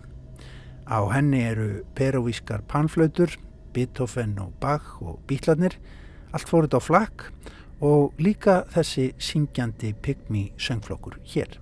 Á 0.88 1.04
henni 1.12 1.42
eru 1.44 1.68
peruvískar 2.00 2.64
panflautur, 2.64 3.36
Beethoven 3.76 4.38
og 4.40 4.56
Bach 4.64 4.96
og 5.04 5.20
Bítlarnir, 5.28 5.76
allt 6.32 6.48
fóruð 6.48 6.80
á 6.80 6.82
flakk 6.88 7.28
og 7.84 8.16
líka 8.24 8.62
þessi 8.72 9.10
syngjandi 9.20 9.92
pygmi 10.00 10.54
söngflokkur 10.56 11.20
hér. 11.28 11.60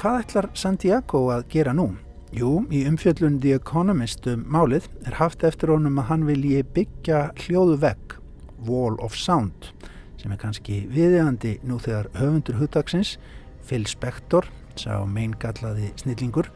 Hvað 0.00 0.22
ætlar 0.22 0.46
Santiago 0.56 1.26
að 1.28 1.42
gera 1.52 1.72
nú? 1.76 1.90
Jú, 2.32 2.62
í 2.72 2.86
umfjöllun 2.88 3.36
The 3.42 3.58
Economist 3.58 4.24
um 4.30 4.46
málið 4.48 4.86
er 5.04 5.18
haft 5.18 5.42
eftir 5.44 5.72
honum 5.74 5.98
að 6.00 6.08
hann 6.08 6.24
vilji 6.28 6.62
byggja 6.76 7.18
hljóðu 7.42 7.76
vegg, 7.82 8.14
Wall 8.64 8.96
of 9.04 9.18
Sound, 9.18 9.68
sem 10.16 10.32
er 10.32 10.40
kannski 10.40 10.86
viðegandi 10.88 11.58
nú 11.68 11.76
þegar 11.84 12.08
höfundur 12.16 12.56
hugdagsins, 12.62 13.18
Phil 13.66 13.84
Spector, 13.90 14.48
sá 14.80 15.02
meingallaði 15.04 15.92
snillingur, 16.00 16.48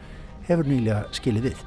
hefur 0.48 0.70
nýlega 0.70 1.02
skilið 1.12 1.50
við. 1.50 1.64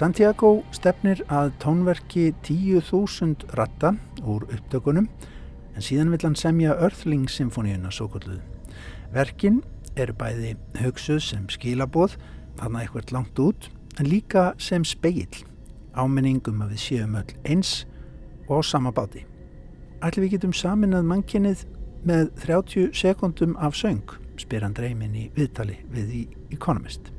Santiago 0.00 0.62
stefnir 0.72 1.18
að 1.28 1.50
tónverki 1.60 2.30
10.000 2.46 3.50
ratta 3.52 3.90
úr 4.24 4.46
upptökunum 4.46 5.10
en 5.76 5.84
síðan 5.84 6.08
vill 6.14 6.22
hann 6.24 6.36
semja 6.40 6.72
Earthling-symfóníuna 6.86 7.92
svo 7.92 8.06
kolluð. 8.14 8.38
Verkin 9.12 9.58
eru 10.00 10.16
bæði 10.16 10.54
hugsuð 10.80 11.20
sem 11.26 11.44
skilaboð, 11.52 12.16
þarna 12.56 12.80
eitthvað 12.80 13.12
langt 13.12 13.44
út, 13.44 13.68
en 14.00 14.08
líka 14.08 14.54
sem 14.56 14.88
speil, 14.88 15.28
áminningum 15.92 16.64
að 16.64 16.72
við 16.78 16.84
séum 16.86 17.20
öll 17.20 17.36
eins 17.44 17.76
og 18.48 18.64
sama 18.64 18.96
báti. 18.96 19.26
Ætli 20.00 20.24
við 20.24 20.38
getum 20.38 20.56
saminað 20.56 21.12
mannkinnið 21.12 21.68
með 22.08 22.30
30 22.48 22.96
sekundum 22.96 23.52
af 23.60 23.76
söng, 23.76 24.16
spyr 24.40 24.64
hann 24.64 24.80
dreymin 24.80 25.26
í 25.26 25.28
viðtali 25.36 25.82
við 25.92 26.20
í 26.24 26.28
Economist. 26.56 27.12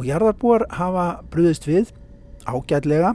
Og 0.00 0.06
jarðarbúar 0.08 0.64
hafa 0.72 1.06
brúðist 1.28 1.66
við 1.68 1.90
ágætlega. 2.48 3.12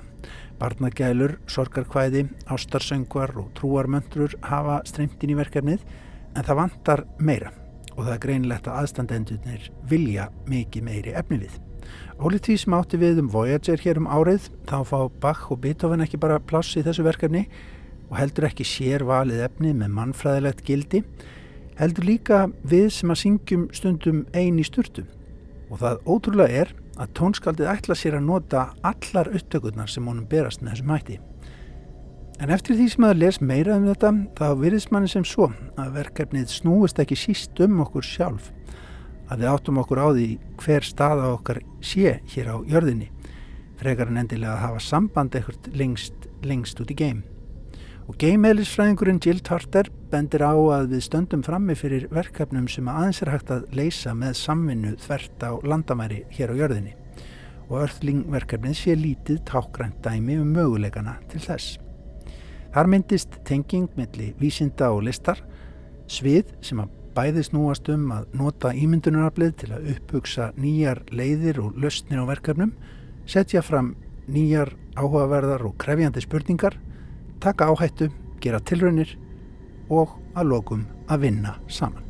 Barnagælur, 0.62 1.40
sorgarkvæði 1.50 2.28
ástarsöngvar 2.46 3.34
og 3.42 3.50
trúarmöntrur 3.58 4.38
hafa 4.46 4.84
streymt 4.88 5.24
inn 5.26 5.34
í 5.34 5.38
verkefnið 5.40 5.82
en 6.36 6.46
það 6.46 6.60
vantar 6.62 7.04
meira. 7.18 7.50
Og 7.96 8.06
það 8.06 8.14
er 8.14 8.22
greinlegt 8.28 8.70
að 8.70 8.84
aðstandendunir 8.84 9.70
vilja 9.90 10.30
mikið 10.46 10.86
meiri 10.86 11.16
efni 11.18 11.42
við. 11.42 11.58
Ólið 12.22 12.46
því 12.46 12.58
sem 12.62 12.78
átti 12.78 13.02
við 13.02 13.24
um 13.24 13.34
Voyager 13.34 13.82
hér 13.82 14.00
um 14.00 14.12
árið. 14.12 14.52
Þá 14.70 14.78
fá 14.86 15.00
Bach 15.26 15.50
og 15.52 15.64
Beethoven 15.66 16.06
ekki 16.06 16.22
bara 16.22 16.38
pláss 16.40 16.78
í 16.78 16.86
þessu 16.86 17.08
verkefni 17.08 17.48
og 18.12 18.20
heldur 18.20 18.46
ekki 18.52 18.68
sér 18.68 19.04
valið 19.10 19.42
efni 19.50 19.74
með 19.74 19.94
mannfræðilegt 19.98 20.62
gildi 20.68 21.02
heldur 21.80 22.08
líka 22.08 22.46
við 22.64 22.92
sem 22.94 23.12
að 23.12 23.22
syngjum 23.24 23.70
stundum 23.76 24.26
ein 24.38 24.62
í 24.62 24.66
sturtum 24.68 25.10
og 25.70 25.80
það 25.82 26.02
ótrúlega 26.06 26.64
er 26.64 26.74
að 27.02 27.14
tónskaldið 27.20 27.72
ætla 27.72 27.98
sér 27.98 28.20
að 28.20 28.28
nota 28.30 28.66
allar 28.86 29.32
upptökurnar 29.34 29.92
sem 29.92 30.06
honum 30.08 30.28
berast 30.30 30.62
með 30.62 30.76
þessum 30.76 30.94
hætti. 30.96 31.20
En 32.44 32.52
eftir 32.52 32.76
því 32.76 32.88
sem 32.92 33.08
að 33.08 33.20
les 33.22 33.40
meira 33.40 33.78
um 33.80 33.88
þetta 33.88 34.12
þá 34.36 34.48
virðist 34.60 34.92
manni 34.92 35.12
sem 35.12 35.26
svo 35.28 35.50
að 35.80 35.94
verkefnið 36.02 36.52
snúist 36.52 37.00
ekki 37.00 37.18
síst 37.20 37.62
um 37.64 37.80
okkur 37.86 38.04
sjálf 38.04 38.52
að 39.32 39.42
við 39.42 39.52
áttum 39.54 39.80
okkur 39.82 40.02
á 40.04 40.08
því 40.12 40.28
hver 40.62 40.86
staða 40.86 41.30
okkar 41.34 41.62
sé 41.82 42.20
hér 42.34 42.52
á 42.52 42.58
jörðinni 42.68 43.10
frekar 43.80 44.12
en 44.12 44.20
endilega 44.24 44.56
að 44.56 44.66
hafa 44.66 44.84
samband 44.84 45.36
ekkert 45.40 45.72
lengst, 45.76 46.28
lengst 46.44 46.80
út 46.80 46.92
í 46.92 47.00
geim. 47.00 47.24
Og 48.06 48.14
geimeðlisfræðingurinn 48.22 49.18
Jill 49.18 49.40
Tarter 49.42 49.88
bendir 50.12 50.44
á 50.46 50.54
að 50.54 50.92
við 50.92 51.00
stöndum 51.08 51.42
frammi 51.46 51.74
fyrir 51.74 52.04
verkefnum 52.14 52.68
sem 52.70 52.86
aðeins 52.92 53.24
er 53.24 53.32
hægt 53.34 53.50
að 53.50 53.66
leysa 53.74 54.14
með 54.14 54.36
samvinnu 54.38 54.92
þvert 55.02 55.42
á 55.42 55.52
landamæri 55.66 56.20
hér 56.36 56.54
á 56.54 56.60
jörðinni 56.60 56.94
og 57.66 57.80
örþlingverkefnið 57.82 58.78
sé 58.78 58.94
lítið 59.00 59.42
tákgrænt 59.50 59.98
dæmi 60.06 60.38
um 60.38 60.54
möguleikana 60.54 61.18
til 61.34 61.42
þess. 61.48 61.80
Þar 62.76 62.92
myndist 62.94 63.40
tenging 63.48 63.90
melli 63.98 64.36
vísinda 64.38 64.92
og 64.94 65.02
listar, 65.10 65.42
svið 66.06 66.54
sem 66.62 66.86
að 66.86 66.94
bæði 67.18 67.50
snúast 67.50 67.90
um 67.90 68.12
að 68.14 68.30
nota 68.38 68.76
ímyndunaraflið 68.76 69.54
til 69.64 69.74
að 69.74 69.94
upphugsa 69.96 70.52
nýjar 70.62 71.02
leiðir 71.10 71.64
og 71.64 71.82
löstnir 71.82 72.22
á 72.22 72.30
verkefnum, 72.30 72.76
setja 73.26 73.66
fram 73.66 73.96
nýjar 74.30 74.76
áhugaverðar 74.94 75.66
og 75.66 75.80
krefjandi 75.82 76.22
spurningar 76.22 76.78
taka 77.42 77.70
áhættu, 77.72 78.10
gera 78.42 78.60
tilraunir 78.60 79.18
og 79.90 80.18
að 80.36 80.52
lokum 80.54 80.88
að 81.10 81.28
vinna 81.28 81.56
saman. 81.68 82.05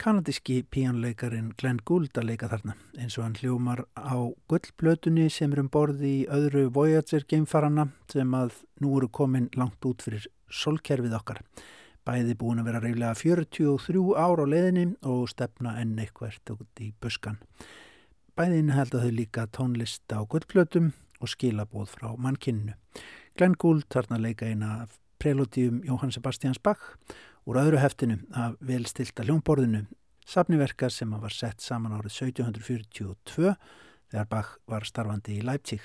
Kanadíski 0.00 0.62
píanleikarin 0.72 1.50
Glenn 1.60 1.80
Gould 1.84 2.16
að 2.16 2.30
leika 2.30 2.48
þarna 2.48 2.72
eins 2.96 3.18
og 3.18 3.26
hann 3.26 3.34
hljómar 3.36 3.82
á 3.92 4.16
gullblötunni 4.48 5.26
sem 5.28 5.52
er 5.52 5.60
um 5.60 5.68
borði 5.68 6.12
í 6.22 6.22
öðru 6.32 6.62
Voyager 6.72 7.26
geimfarana 7.28 7.90
sem 8.08 8.32
að 8.36 8.54
nú 8.80 8.94
eru 8.96 9.10
komin 9.12 9.50
langt 9.60 9.84
út 9.84 10.00
fyrir 10.06 10.24
solkerfið 10.48 11.18
okkar. 11.18 11.42
Bæði 12.08 12.38
búin 12.40 12.62
að 12.62 12.70
vera 12.70 12.80
reyðlega 12.80 13.12
43 13.20 14.06
ár 14.16 14.40
á 14.40 14.46
leðinni 14.48 14.86
og 15.04 15.28
stefna 15.28 15.76
enn 15.82 15.98
eitthvert 16.00 16.54
út 16.54 16.80
í 16.80 16.94
buskan. 16.96 17.36
Bæðin 18.38 18.72
held 18.72 18.96
að 18.96 19.04
þau 19.04 19.16
líka 19.18 19.48
tónlist 19.52 20.16
á 20.16 20.24
gullblötum 20.24 20.94
og 21.20 21.28
skilabóð 21.28 21.92
frá 21.98 22.14
mannkinnu. 22.16 22.72
Glenn 23.36 23.58
Gould 23.60 23.84
þarna 23.92 24.22
leika 24.24 24.48
eina 24.48 24.86
prelótium 25.20 25.82
Jóhann 25.84 26.14
Sebastians 26.14 26.58
Bach 26.58 26.96
úr 27.48 27.60
öðru 27.62 27.80
heftinu 27.80 28.18
af 28.36 28.56
velstilta 28.60 29.24
hljómborðinu 29.24 29.84
safniverka 30.30 30.90
sem 30.92 31.10
var 31.20 31.34
sett 31.34 31.62
saman 31.64 31.96
árið 31.96 32.16
1742 32.30 33.54
þegar 34.10 34.28
Bach 34.30 34.52
var 34.70 34.86
starfandi 34.86 35.38
í 35.38 35.46
Leipzig. 35.46 35.82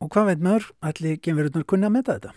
Og 0.00 0.08
hvað 0.12 0.30
veit 0.30 0.44
maður, 0.44 0.68
allir 0.80 1.20
gemverðunar 1.20 1.66
kunna 1.68 1.90
að 1.90 1.96
meta 1.98 2.16
þetta? 2.16 2.34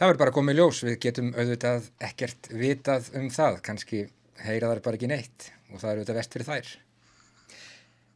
Það 0.00 0.08
verður 0.08 0.20
bara 0.22 0.34
komið 0.34 0.58
ljós, 0.58 0.82
við 0.86 0.96
getum 1.04 1.32
auðvitað 1.36 1.90
ekkert 2.08 2.48
vitað 2.56 3.10
um 3.20 3.26
það, 3.30 3.58
kannski 3.66 4.04
heyra 4.40 4.70
þar 4.70 4.84
bara 4.86 4.98
ekki 4.98 5.10
neitt 5.10 5.50
og 5.70 5.82
það 5.82 5.90
er 5.90 6.00
auðvitað 6.00 6.18
vest 6.20 6.36
fyrir 6.36 6.48
þær. 6.48 6.70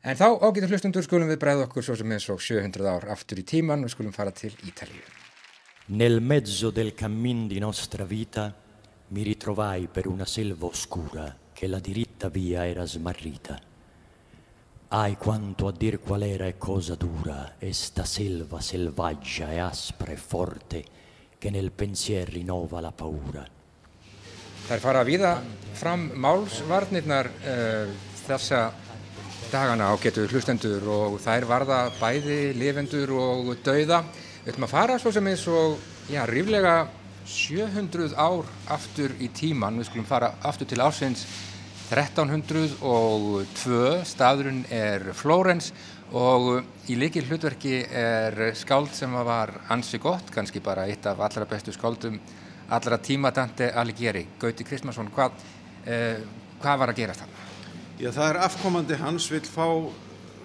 En 0.05 0.19
þá 0.21 0.27
ágætum 0.41 0.73
hlustundur 0.73 1.05
skulum 1.07 1.31
við 1.33 1.39
bregða 1.45 1.69
okkur 1.69 1.85
svo 1.87 1.95
sem 1.97 2.11
eins 2.13 2.27
og 2.33 2.43
700 2.45 2.89
ár 2.89 3.07
aftur 3.15 3.41
í 3.41 3.47
tíman 3.49 3.87
og 3.87 3.93
skulum 3.93 4.13
fara 4.17 4.35
til 4.37 4.53
Ítalju. 4.67 5.05
Nel 5.95 6.19
mezzo 6.25 6.71
del 6.73 6.95
cammin 6.97 7.47
di 7.49 7.61
nostra 7.61 8.05
vita 8.09 8.51
mi 9.09 9.23
ritrovai 9.23 9.89
per 9.91 10.07
una 10.07 10.25
selva 10.25 10.67
oscura 10.67 11.37
che 11.53 11.67
la 11.67 11.79
diritta 11.79 12.29
via 12.29 12.67
era 12.67 12.85
smarrita. 12.85 13.59
Ai 14.89 15.17
quanto 15.17 15.67
a 15.67 15.73
dir 15.73 16.01
qual 16.01 16.23
era 16.23 16.47
e 16.47 16.57
cosa 16.57 16.95
dura 16.95 17.55
è 17.59 17.71
sta 17.73 18.05
selva 18.05 18.61
selvaggia 18.61 19.51
e 19.51 19.59
aspra 19.59 20.13
e 20.13 20.17
forte 20.17 20.85
che 21.39 21.51
nel 21.51 21.73
pensier 21.73 22.29
rinnova 22.29 22.81
la 22.81 22.93
paura. 22.93 23.45
Er 24.69 24.81
fara 24.81 25.03
viða 25.05 25.35
fram 25.77 26.07
málsvarnirnar 26.17 27.29
uh, 27.29 27.91
þessa 28.25 28.61
dagana 29.51 29.91
á 29.93 29.95
getur 30.01 30.31
hlustendur 30.33 30.87
og 30.89 31.19
þær 31.21 31.45
varða 31.45 31.81
bæði 31.99 32.55
lifendur 32.57 33.13
og 33.19 33.51
dauða. 33.67 34.01
Við 34.45 34.55
ætlum 34.55 34.69
að 34.69 34.73
fara 34.73 34.97
svo 34.99 35.13
sem 35.13 35.27
eins 35.29 35.45
og 35.53 35.77
já, 36.09 36.25
ríflega 36.25 36.79
700 37.25 38.13
ár 38.21 38.45
aftur 38.69 39.15
í 39.21 39.29
tíman, 39.33 39.79
við 39.81 39.87
skulum 39.89 40.09
fara 40.09 40.35
aftur 40.45 40.69
til 40.69 40.81
ásins 40.85 41.25
1302, 41.91 44.05
staðurinn 44.09 44.65
er 44.73 45.13
Flórens 45.17 45.73
og 46.15 46.65
í 46.89 46.97
líkil 47.01 47.25
hlutverki 47.29 47.83
er 47.89 48.53
skáld 48.57 48.93
sem 48.97 49.13
var 49.27 49.51
ansi 49.73 49.99
gott, 50.03 50.31
kannski 50.35 50.61
bara 50.65 50.87
eitt 50.89 51.07
af 51.09 51.21
allra 51.25 51.47
bestu 51.49 51.73
skáldum 51.73 52.21
allra 52.69 52.99
tíma 52.99 53.33
Dante 53.35 53.73
Alighieri. 53.73 54.27
Gauti 54.41 54.65
Kristmansson, 54.65 55.11
hvað, 55.13 55.33
eh, 55.87 56.17
hvað 56.63 56.79
var 56.79 56.89
að 56.89 56.97
gera 56.97 57.15
þarna? 57.15 57.39
Já, 57.99 58.11
það 58.11 58.31
er 58.31 58.41
afkomandi 58.49 58.99
hans 58.99 59.31
vil 59.31 59.41
fá 59.41 59.91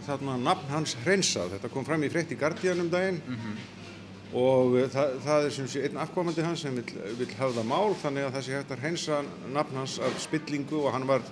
þarna 0.06 0.38
nafn 0.38 0.70
hans 0.70 0.96
hreinsað. 1.04 1.56
Þetta 1.56 1.74
kom 1.74 1.86
fram 1.86 2.04
í 2.04 2.10
frétt 2.10 2.32
í 2.32 2.40
Guardian 2.40 2.82
um 2.82 2.90
daginn 2.90 3.22
og 4.30 4.76
eh, 4.78 4.90
það, 4.94 5.14
það 5.26 5.46
er 5.46 5.54
sem 5.56 5.70
sé 5.70 5.86
einn 5.88 6.02
afkomandi 6.02 6.46
hans 6.46 6.66
sem 6.66 6.76
vil, 6.78 6.90
vil 7.18 7.30
hafa 7.40 7.56
það 7.58 7.70
mál 7.72 7.96
þannig 8.02 8.28
að 8.28 8.36
það 8.36 8.46
sé 8.46 8.58
hægt 8.58 8.74
að 8.76 8.84
hreinsa 8.84 9.22
nafn 9.56 9.80
hans 9.82 9.96
af 10.06 10.20
spillingu 10.22 10.84
og 10.84 10.94
hann 10.94 11.08
var 11.10 11.26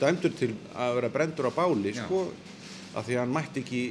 dæmdur 0.00 0.34
til 0.36 0.50
að 0.74 0.98
vera 0.98 1.12
brendur 1.14 1.48
á 1.48 1.52
báli 1.56 1.94
sko 1.96 2.26
af 2.94 3.06
því 3.06 3.16
að 3.16 3.22
hann 3.24 3.34
mætti 3.34 3.62
ekki, 3.64 3.82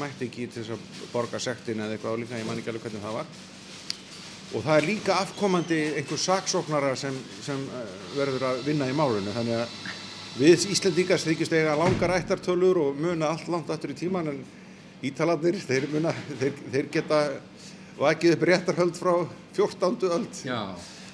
mætti 0.00 0.26
ekki 0.26 0.48
til 0.48 0.64
þess 0.64 0.74
að 0.74 1.12
borga 1.12 1.40
sektin 1.42 1.82
eða 1.84 1.94
eitthvað 1.94 2.20
líka, 2.24 2.40
ég 2.40 2.48
man 2.48 2.58
ekki 2.58 2.72
alveg 2.72 2.86
hvernig 2.88 3.04
það 3.04 3.18
var. 3.20 3.28
Og 4.48 4.64
það 4.64 4.74
er 4.74 4.86
líka 4.88 5.18
afkomandi 5.22 5.78
einhver 6.00 6.20
saksóknara 6.22 6.94
sem, 6.96 7.16
sem 7.44 7.60
eh, 7.68 7.92
verður 8.16 8.46
að 8.48 8.62
vinna 8.66 8.88
í 8.88 8.96
málunum 8.96 9.36
þannig 9.36 9.60
að 9.60 9.76
við 10.38 10.64
Íslendingar 10.72 11.20
þykist 11.20 11.54
eiga 11.54 11.76
langar 11.78 12.14
ættartölur 12.16 12.80
og 12.80 12.98
muna 12.98 13.34
allt 13.34 13.50
langt 13.52 13.70
aftur 13.74 13.92
í 13.92 13.98
tíman 13.98 14.32
en 14.32 14.40
Ítalarnir, 15.04 15.60
þeir, 15.62 15.84
muna, 15.92 16.10
þeir, 16.40 16.56
þeir 16.72 16.88
geta 16.90 17.18
vakið 17.98 18.36
upp 18.36 18.44
réttarhöld 18.48 18.96
frá 18.98 19.14
14. 19.56 20.08
öld 20.14 20.42
Já. 20.46 20.60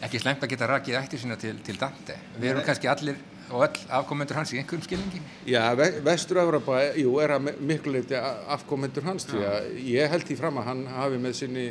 Ekki 0.05 0.21
slemt 0.21 0.43
að 0.45 0.51
geta 0.53 0.67
rakið 0.69 0.99
ættir 1.01 1.23
sína 1.23 1.37
til, 1.41 1.57
til 1.65 1.79
Dante. 1.81 2.17
Við 2.37 2.51
erum 2.51 2.67
kannski 2.67 2.91
allir 2.93 3.17
og 3.55 3.63
öll 3.67 3.81
afkomendur 3.99 4.37
hans 4.37 4.53
í 4.53 4.59
einhverjum 4.61 4.85
skilningi. 4.85 5.21
Já, 5.49 5.63
ve- 5.79 6.01
Vestur-Evropa, 6.05 6.81
jú, 6.99 7.15
er 7.23 7.35
að 7.37 7.43
mi- 7.47 7.57
miklu 7.73 7.93
leiti 7.95 8.17
afkomendur 8.19 9.05
hans 9.09 9.27
því 9.31 9.43
að 9.49 9.69
ég 9.89 10.11
held 10.13 10.25
því 10.29 10.37
fram 10.41 10.61
að 10.61 10.69
hann 10.71 10.87
hafi 10.93 11.21
með 11.25 11.37
sinni 11.41 11.67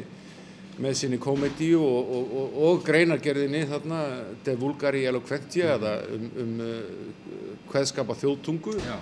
með 0.81 0.95
sinni 0.97 1.19
komedíu 1.21 1.77
og, 1.85 2.07
og, 2.17 2.31
og, 2.41 2.53
og 2.65 2.79
greinargerðinni 2.87 3.59
þarna 3.69 3.99
De 4.45 4.55
Vulgari 4.57 5.03
Eloquentia 5.05 5.75
eða 5.75 5.91
um, 6.15 6.23
um 6.41 6.55
uh, 6.65 7.59
kveðskapa 7.69 8.15
þjóðtungu 8.17 8.73
Já. 8.81 8.95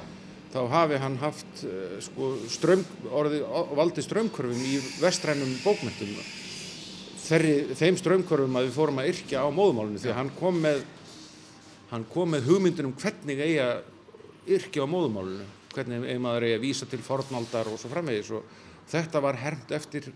Þá 0.52 0.62
hafi 0.72 1.02
hann 1.02 1.18
haft 1.22 1.64
uh, 1.68 1.98
sko, 2.04 2.34
ström, 2.52 2.86
orði, 3.12 3.44
valdi 3.78 4.04
strömmkörfum 4.06 4.64
í 4.68 4.78
vestrænum 5.02 5.54
bókmyndum 5.66 6.16
Þeirri, 7.22 7.76
þeim 7.80 7.96
strömmkörfum 7.96 8.58
að 8.60 8.66
við 8.68 8.76
fórum 8.76 9.00
að 9.00 9.14
yrkja 9.14 9.46
á 9.46 9.48
móðumálinu 9.56 10.02
því 10.04 10.10
að 10.12 10.18
hann 10.18 10.32
kom 10.36 10.58
með 10.66 10.82
hann 11.92 12.06
kom 12.12 12.32
með 12.34 12.48
hugmyndin 12.50 12.90
um 12.90 12.96
hvernig 13.00 13.40
eigi 13.40 13.60
að 13.64 14.52
yrkja 14.58 14.84
á 14.84 14.92
móðumálinu 14.92 15.48
hvernig 15.76 16.06
eigi 16.08 16.22
maður 16.22 16.48
eigi 16.48 16.58
að 16.58 16.66
vísa 16.66 16.88
til 16.90 17.02
fornaldar 17.04 17.70
og 17.72 17.80
svo 17.80 17.92
framvegis. 17.92 18.32
Og 18.36 18.44
þetta 18.92 19.24
var 19.24 19.40
hermt 19.40 19.74
eftir 19.76 20.10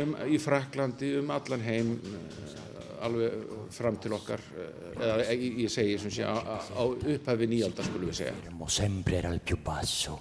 um, 0.00 0.14
í 0.28 0.40
Fraklandi 0.42 1.14
um 1.20 1.32
allan 1.34 1.64
heim 1.64 1.94
eh, 1.96 2.71
alveg 3.06 3.70
fram 3.74 3.98
til 4.02 4.14
okkar 4.16 4.42
eh, 4.56 4.68
eða 4.96 5.16
ég, 5.32 5.46
ég 5.64 5.72
segi 5.72 5.96
sem 6.00 6.14
sé 6.14 6.26
á, 6.26 6.34
upphafi 6.82 7.48
nýjaldar 7.50 7.88
skulum 7.88 8.10
við 8.10 8.20
segja. 8.22 8.36
Fermo 8.46 8.68
sempre 8.68 9.18
era 9.20 9.32
al 9.32 9.40
più 9.40 9.58
basso 9.62 10.20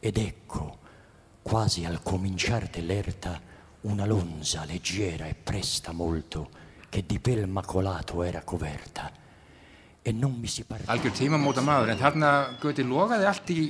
ed 0.00 0.18
ecco, 0.18 0.66
quasi 1.42 1.84
al 1.84 2.02
cominciar 2.02 2.68
dell'erta, 2.70 3.40
una 3.82 4.06
lonza 4.06 4.64
leggera 4.64 5.26
e 5.26 5.34
presta 5.34 5.92
molto 5.92 6.48
che 6.88 7.04
di 7.06 7.18
pel 7.18 7.48
macolato 7.48 8.22
era 8.22 8.42
coverta 8.42 9.10
e 10.02 10.12
non 10.12 10.34
mi 10.34 10.46
si 10.46 10.64
partiva 10.64 10.92
Algjör 10.92 11.14
tímamóta 11.14 11.62
maður, 11.62 11.92
en 11.94 12.00
þarna 12.00 12.30
Gauti 12.60 12.84
logaði 12.84 13.26
allt 13.30 13.50
í, 13.54 13.60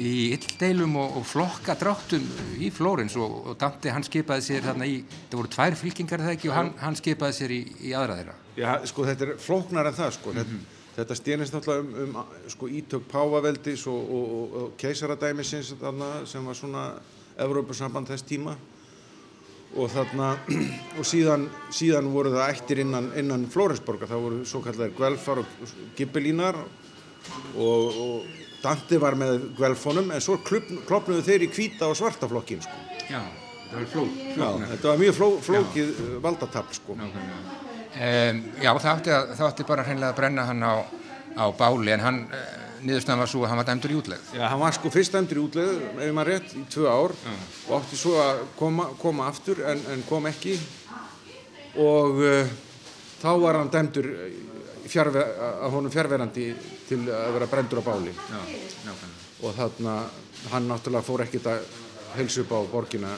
í 0.00 0.32
illdeilum 0.34 0.96
og, 1.00 1.16
og 1.20 1.26
flokka 1.28 1.74
dráttum 1.78 2.24
í 2.60 2.70
Flórens 2.72 3.16
og, 3.20 3.34
og 3.50 3.58
Dante 3.60 3.92
hann 3.92 4.06
skipaði 4.06 4.46
sér 4.46 4.64
þarna 4.64 4.88
í, 4.88 5.00
það 5.28 5.40
voru 5.42 5.52
tvær 5.52 5.76
fylkingar 5.76 6.24
það 6.24 6.36
ekki 6.36 6.50
og 6.50 6.56
hann, 6.56 6.72
hann 6.80 6.98
skipaði 6.98 7.36
sér 7.36 7.54
í, 7.54 7.60
í 7.90 7.94
aðra 7.96 8.16
þeirra. 8.20 8.36
Já, 8.56 8.70
sko 8.88 9.06
þetta 9.08 9.26
er 9.26 9.40
flóknar 9.44 9.90
en 9.90 9.98
það 9.98 10.16
sko. 10.16 10.34
Þetta, 10.38 10.58
þetta 10.96 11.18
stjænist 11.20 11.56
náttúrulega 11.56 12.04
um, 12.06 12.16
um 12.16 12.50
sko 12.54 12.72
ítök 12.80 13.06
Páfaveldis 13.12 13.86
og, 13.92 14.16
og, 14.16 14.74
keisaradæmisins 14.80 15.74
þarna 15.80 16.10
sem 16.28 16.48
var 16.48 16.58
svona 16.58 16.88
Evrópusamband 17.40 18.08
þess 18.10 18.28
tíma. 18.28 18.56
Og 19.76 19.86
þarna 19.92 20.32
og 20.98 21.06
síðan, 21.06 21.48
síðan 21.76 22.08
voru 22.14 22.32
það 22.34 22.54
ættir 22.56 22.84
innan, 22.86 23.12
innan 23.20 23.48
Flórensborgar, 23.52 24.08
það 24.10 24.28
voru 24.28 24.44
svo 24.48 24.64
kallar 24.64 24.96
Guelfar 24.96 25.44
og 25.44 25.74
Gibbelínar 25.98 26.56
og, 26.58 27.60
og 27.60 28.49
Dante 28.60 28.98
var 29.00 29.16
með 29.16 29.44
Guelfonum 29.56 30.10
en 30.12 30.22
svo 30.24 30.36
klofnuðu 30.44 31.22
þeir 31.24 31.46
í 31.46 31.50
hvíta 31.54 31.88
og 31.88 31.96
svarta 31.96 32.28
flokkin 32.28 32.60
sko. 32.64 32.76
Já, 33.08 33.20
það 33.70 33.76
var 33.78 33.86
fló, 33.94 34.04
Já, 34.36 34.48
þetta 34.74 34.90
var 34.90 35.00
mjög 35.00 35.14
fló, 35.16 35.28
flókið 35.46 35.92
uh, 35.94 36.16
valdatafl 36.24 36.76
sko. 36.76 36.96
Um, 37.00 38.42
já, 38.60 38.70
það 38.70 38.90
átti, 38.92 39.14
að, 39.16 39.32
það 39.38 39.46
átti 39.48 39.68
bara 39.70 39.86
hreinlega 39.86 40.12
að 40.12 40.18
brenna 40.20 40.44
hann 40.50 40.66
á, 40.66 40.74
á 41.40 41.44
báli 41.56 41.94
en 41.96 42.04
hann, 42.04 42.20
uh, 42.28 42.52
niðurstaðan 42.84 43.24
var 43.24 43.32
svo 43.32 43.42
að 43.44 43.52
hann 43.52 43.62
var 43.62 43.70
dæmdur 43.70 43.94
í 43.94 43.98
útlegð. 44.02 44.28
Já, 44.36 44.44
hann 44.52 44.62
var 44.62 44.76
sko 44.76 44.92
fyrst 44.92 45.16
dæmdur 45.16 45.40
í 45.40 45.44
útleið, 45.46 45.80
ef 45.96 46.14
maður 46.16 46.32
rétt, 46.34 46.54
í 46.60 46.66
tvö 46.76 46.86
ár 46.92 47.16
og 47.24 47.74
átti 47.80 47.98
svo 48.00 48.14
að 48.22 48.44
koma, 48.60 48.90
koma 49.00 49.30
aftur 49.32 49.64
en, 49.72 49.82
en 49.94 50.04
kom 50.08 50.28
ekki 50.30 50.58
og 51.80 52.20
uh, 52.20 52.54
þá 53.20 53.30
var 53.40 53.60
hann 53.62 53.72
dæmdur 53.72 54.12
fjárve, 54.90 55.22
að 55.38 55.76
honum 55.76 55.92
fjárverandi 55.94 56.46
til 56.88 57.00
að 57.06 57.34
vera 57.36 57.50
brendur 57.50 57.82
á 57.82 57.84
báli. 57.86 58.14
Já, 58.14 58.40
nákvæmlega. 58.86 59.26
og 59.40 59.54
þarna 59.56 59.94
hann 60.50 60.66
náttúrulega 60.68 61.06
fór 61.06 61.22
ekkert 61.24 61.46
að 61.48 61.68
helsa 62.16 62.42
upp 62.42 62.52
á 62.52 62.60
borgina 62.72 63.12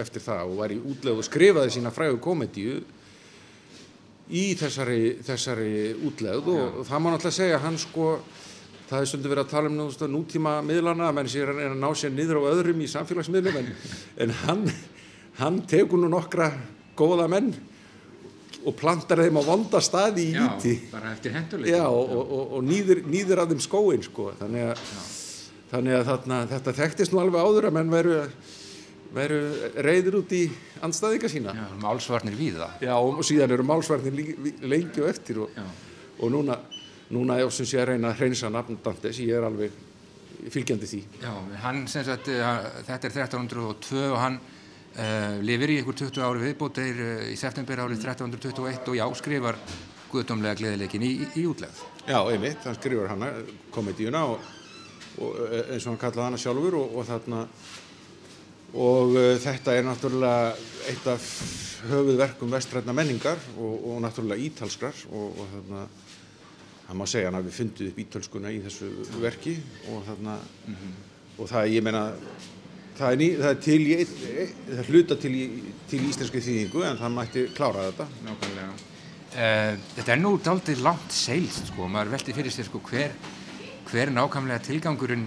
eftir 0.00 0.22
það 0.24 0.50
og 0.50 0.58
var 0.60 0.74
í 0.74 0.78
útleið 0.80 1.20
og 1.22 1.26
skrifaði 1.26 1.72
sína 1.72 1.92
frægu 1.94 2.18
komedíu 2.22 2.80
í 4.26 4.44
þessari, 4.58 5.22
þessari 5.24 5.94
útlegð 6.06 6.50
og 6.52 6.82
það 6.88 7.02
má 7.02 7.08
náttúrulega 7.12 7.38
segja 7.38 7.58
að 7.60 7.64
hann 7.68 7.78
sko 7.80 8.08
það 8.86 9.00
er 9.00 9.10
stundu 9.10 9.30
verið 9.30 9.44
að 9.44 9.52
tala 9.52 9.70
um 9.70 9.78
nú, 9.78 9.86
stu, 9.94 10.08
nútíma 10.10 10.58
miðlana 10.66 11.08
að 11.08 11.16
menn 11.18 11.30
sér 11.30 11.52
er 11.54 11.72
að 11.72 11.78
ná 11.80 11.88
sér 11.98 12.14
niður 12.14 12.42
á 12.42 12.50
öðrum 12.52 12.82
í 12.82 12.90
samfélagsmiðlum 12.90 13.60
en, 13.62 13.72
en 14.24 14.34
hann, 14.44 14.66
hann 15.40 15.62
tekur 15.70 16.02
nú 16.02 16.10
nokkra 16.12 16.50
góða 16.98 17.28
menn 17.30 17.52
og 18.66 18.74
plantar 18.78 19.22
þeim 19.22 19.38
á 19.38 19.42
vonda 19.46 19.80
staði 19.84 20.26
í 20.30 20.34
henduleik. 20.34 21.70
Já, 21.70 21.84
og, 21.86 22.12
og, 22.18 22.42
og, 22.58 22.60
nýður, 22.66 23.02
nýður 23.06 23.42
að 23.42 23.54
þeim 23.54 23.62
skóin 23.62 24.04
sko. 24.04 24.32
þannig 24.40 24.70
að, 24.72 24.84
þannig 25.72 25.98
að 26.00 26.06
þarna, 26.10 26.40
þetta 26.52 26.76
þekktist 26.80 27.14
nú 27.14 27.22
alveg 27.22 27.46
áður 27.46 27.68
að 27.70 27.76
menn 27.78 27.92
veru, 27.94 28.20
veru 29.16 29.40
reyður 29.86 30.20
út 30.22 30.34
í 30.34 30.42
andstæðinga 30.86 31.30
sína 31.30 31.54
Já, 31.56 31.66
málsvarnir 31.84 32.38
við 32.38 32.58
það. 32.62 32.86
Já, 32.88 32.94
og 32.98 33.22
síðan 33.26 33.56
eru 33.56 33.68
málsvarnir 33.70 34.18
lengi 34.66 35.04
og 35.04 35.10
eftir 35.12 35.44
og, 35.46 35.60
og 36.18 36.34
núna, 36.34 36.58
núna 37.14 37.38
ég 37.42 37.54
sem 37.54 37.68
sé 37.70 37.82
að 37.82 37.92
reyna 37.92 38.10
að 38.10 38.24
hreinsa 38.24 38.50
nafn 38.50 38.82
Dantes, 38.82 39.22
ég 39.22 39.38
er 39.38 39.46
alveg 39.46 39.84
fylgjandi 40.50 40.90
því. 40.90 41.00
Já, 41.22 41.32
hann 41.62 41.86
sagt, 41.90 42.28
uh, 42.34 42.68
þetta 42.86 43.08
er 43.08 43.18
1302 43.22 44.02
og 44.10 44.20
hann 44.20 44.42
uh, 44.96 45.36
lifir 45.44 45.72
í 45.72 45.78
ykkur 45.82 45.96
20 46.02 46.24
ári 46.26 46.42
viðbót 46.44 46.80
þeir 46.80 47.02
uh, 47.04 47.26
í 47.32 47.36
september 47.38 47.84
árið 47.84 48.00
1321 48.02 48.90
og 48.92 48.98
já, 48.98 49.06
skrifar 49.20 49.60
guðdómlega 50.12 50.58
gleðileikin 50.60 51.04
í, 51.04 51.12
í, 51.24 51.28
í 51.42 51.46
útlegð. 51.48 51.82
Já, 52.06 52.18
einmitt, 52.20 52.62
hann 52.64 52.78
skrifur 52.78 53.10
hana, 53.10 53.32
komedíuna 53.74 54.22
og, 54.30 54.52
og 55.18 55.40
eh, 55.48 55.74
eins 55.74 55.86
og 55.86 55.92
hann 55.92 56.00
kallaði 56.00 56.28
hana 56.28 56.40
sjálfur 56.40 56.78
og, 56.78 56.96
og 56.96 57.08
þarna 57.08 57.42
og 58.76 59.14
uh, 59.16 59.32
þetta 59.40 59.76
er 59.76 59.86
náttúrulega 59.86 60.54
eitt 60.90 61.06
af 61.10 61.26
höfuðverkum 61.86 62.52
vestrætna 62.52 62.94
menningar 62.96 63.40
og, 63.56 63.74
og 63.92 64.00
náttúrulega 64.04 64.42
ítalskrar 64.48 65.06
og, 65.10 65.40
og 65.40 65.52
þarna 65.54 65.86
það 66.86 66.98
má 67.00 67.06
segja 67.10 67.30
hann 67.30 67.40
að 67.40 67.48
við 67.48 67.58
fundið 67.60 67.90
upp 67.90 68.02
ítalskuna 68.04 68.52
í 68.54 68.60
þessu 68.62 68.90
verki 69.22 69.56
og 69.90 70.04
þarna 70.06 70.36
og 71.36 71.48
það, 71.50 71.72
ég 71.74 71.84
meina 71.84 72.04
það 72.96 73.12
er, 73.12 73.18
ný, 73.20 73.28
það 73.40 73.48
er 73.50 73.62
til 73.66 73.78
í, 73.80 73.96
það 74.66 74.82
er 74.82 74.90
hluta 74.92 75.16
til 75.20 75.32
í, 75.36 75.46
til 75.90 76.02
í 76.02 76.10
íslenski 76.10 76.42
þýðingu 76.44 76.84
en 76.88 77.00
það 77.00 77.16
mætti 77.16 77.46
klára 77.56 77.88
þetta 77.90 78.06
Nákvæmlega. 78.26 78.76
Uh, 79.36 79.72
þetta 79.98 80.14
er 80.14 80.22
nú 80.22 80.36
daldið 80.40 80.84
langt 80.86 81.12
seilst, 81.12 81.68
sko, 81.72 81.90
maður 81.92 82.14
velti 82.14 82.34
fyrir 82.36 82.54
sér, 82.54 82.68
sko, 82.70 82.80
hver, 82.88 83.12
hver 83.90 84.12
nákvæmlega 84.14 84.64
tilgangurinn 84.64 85.26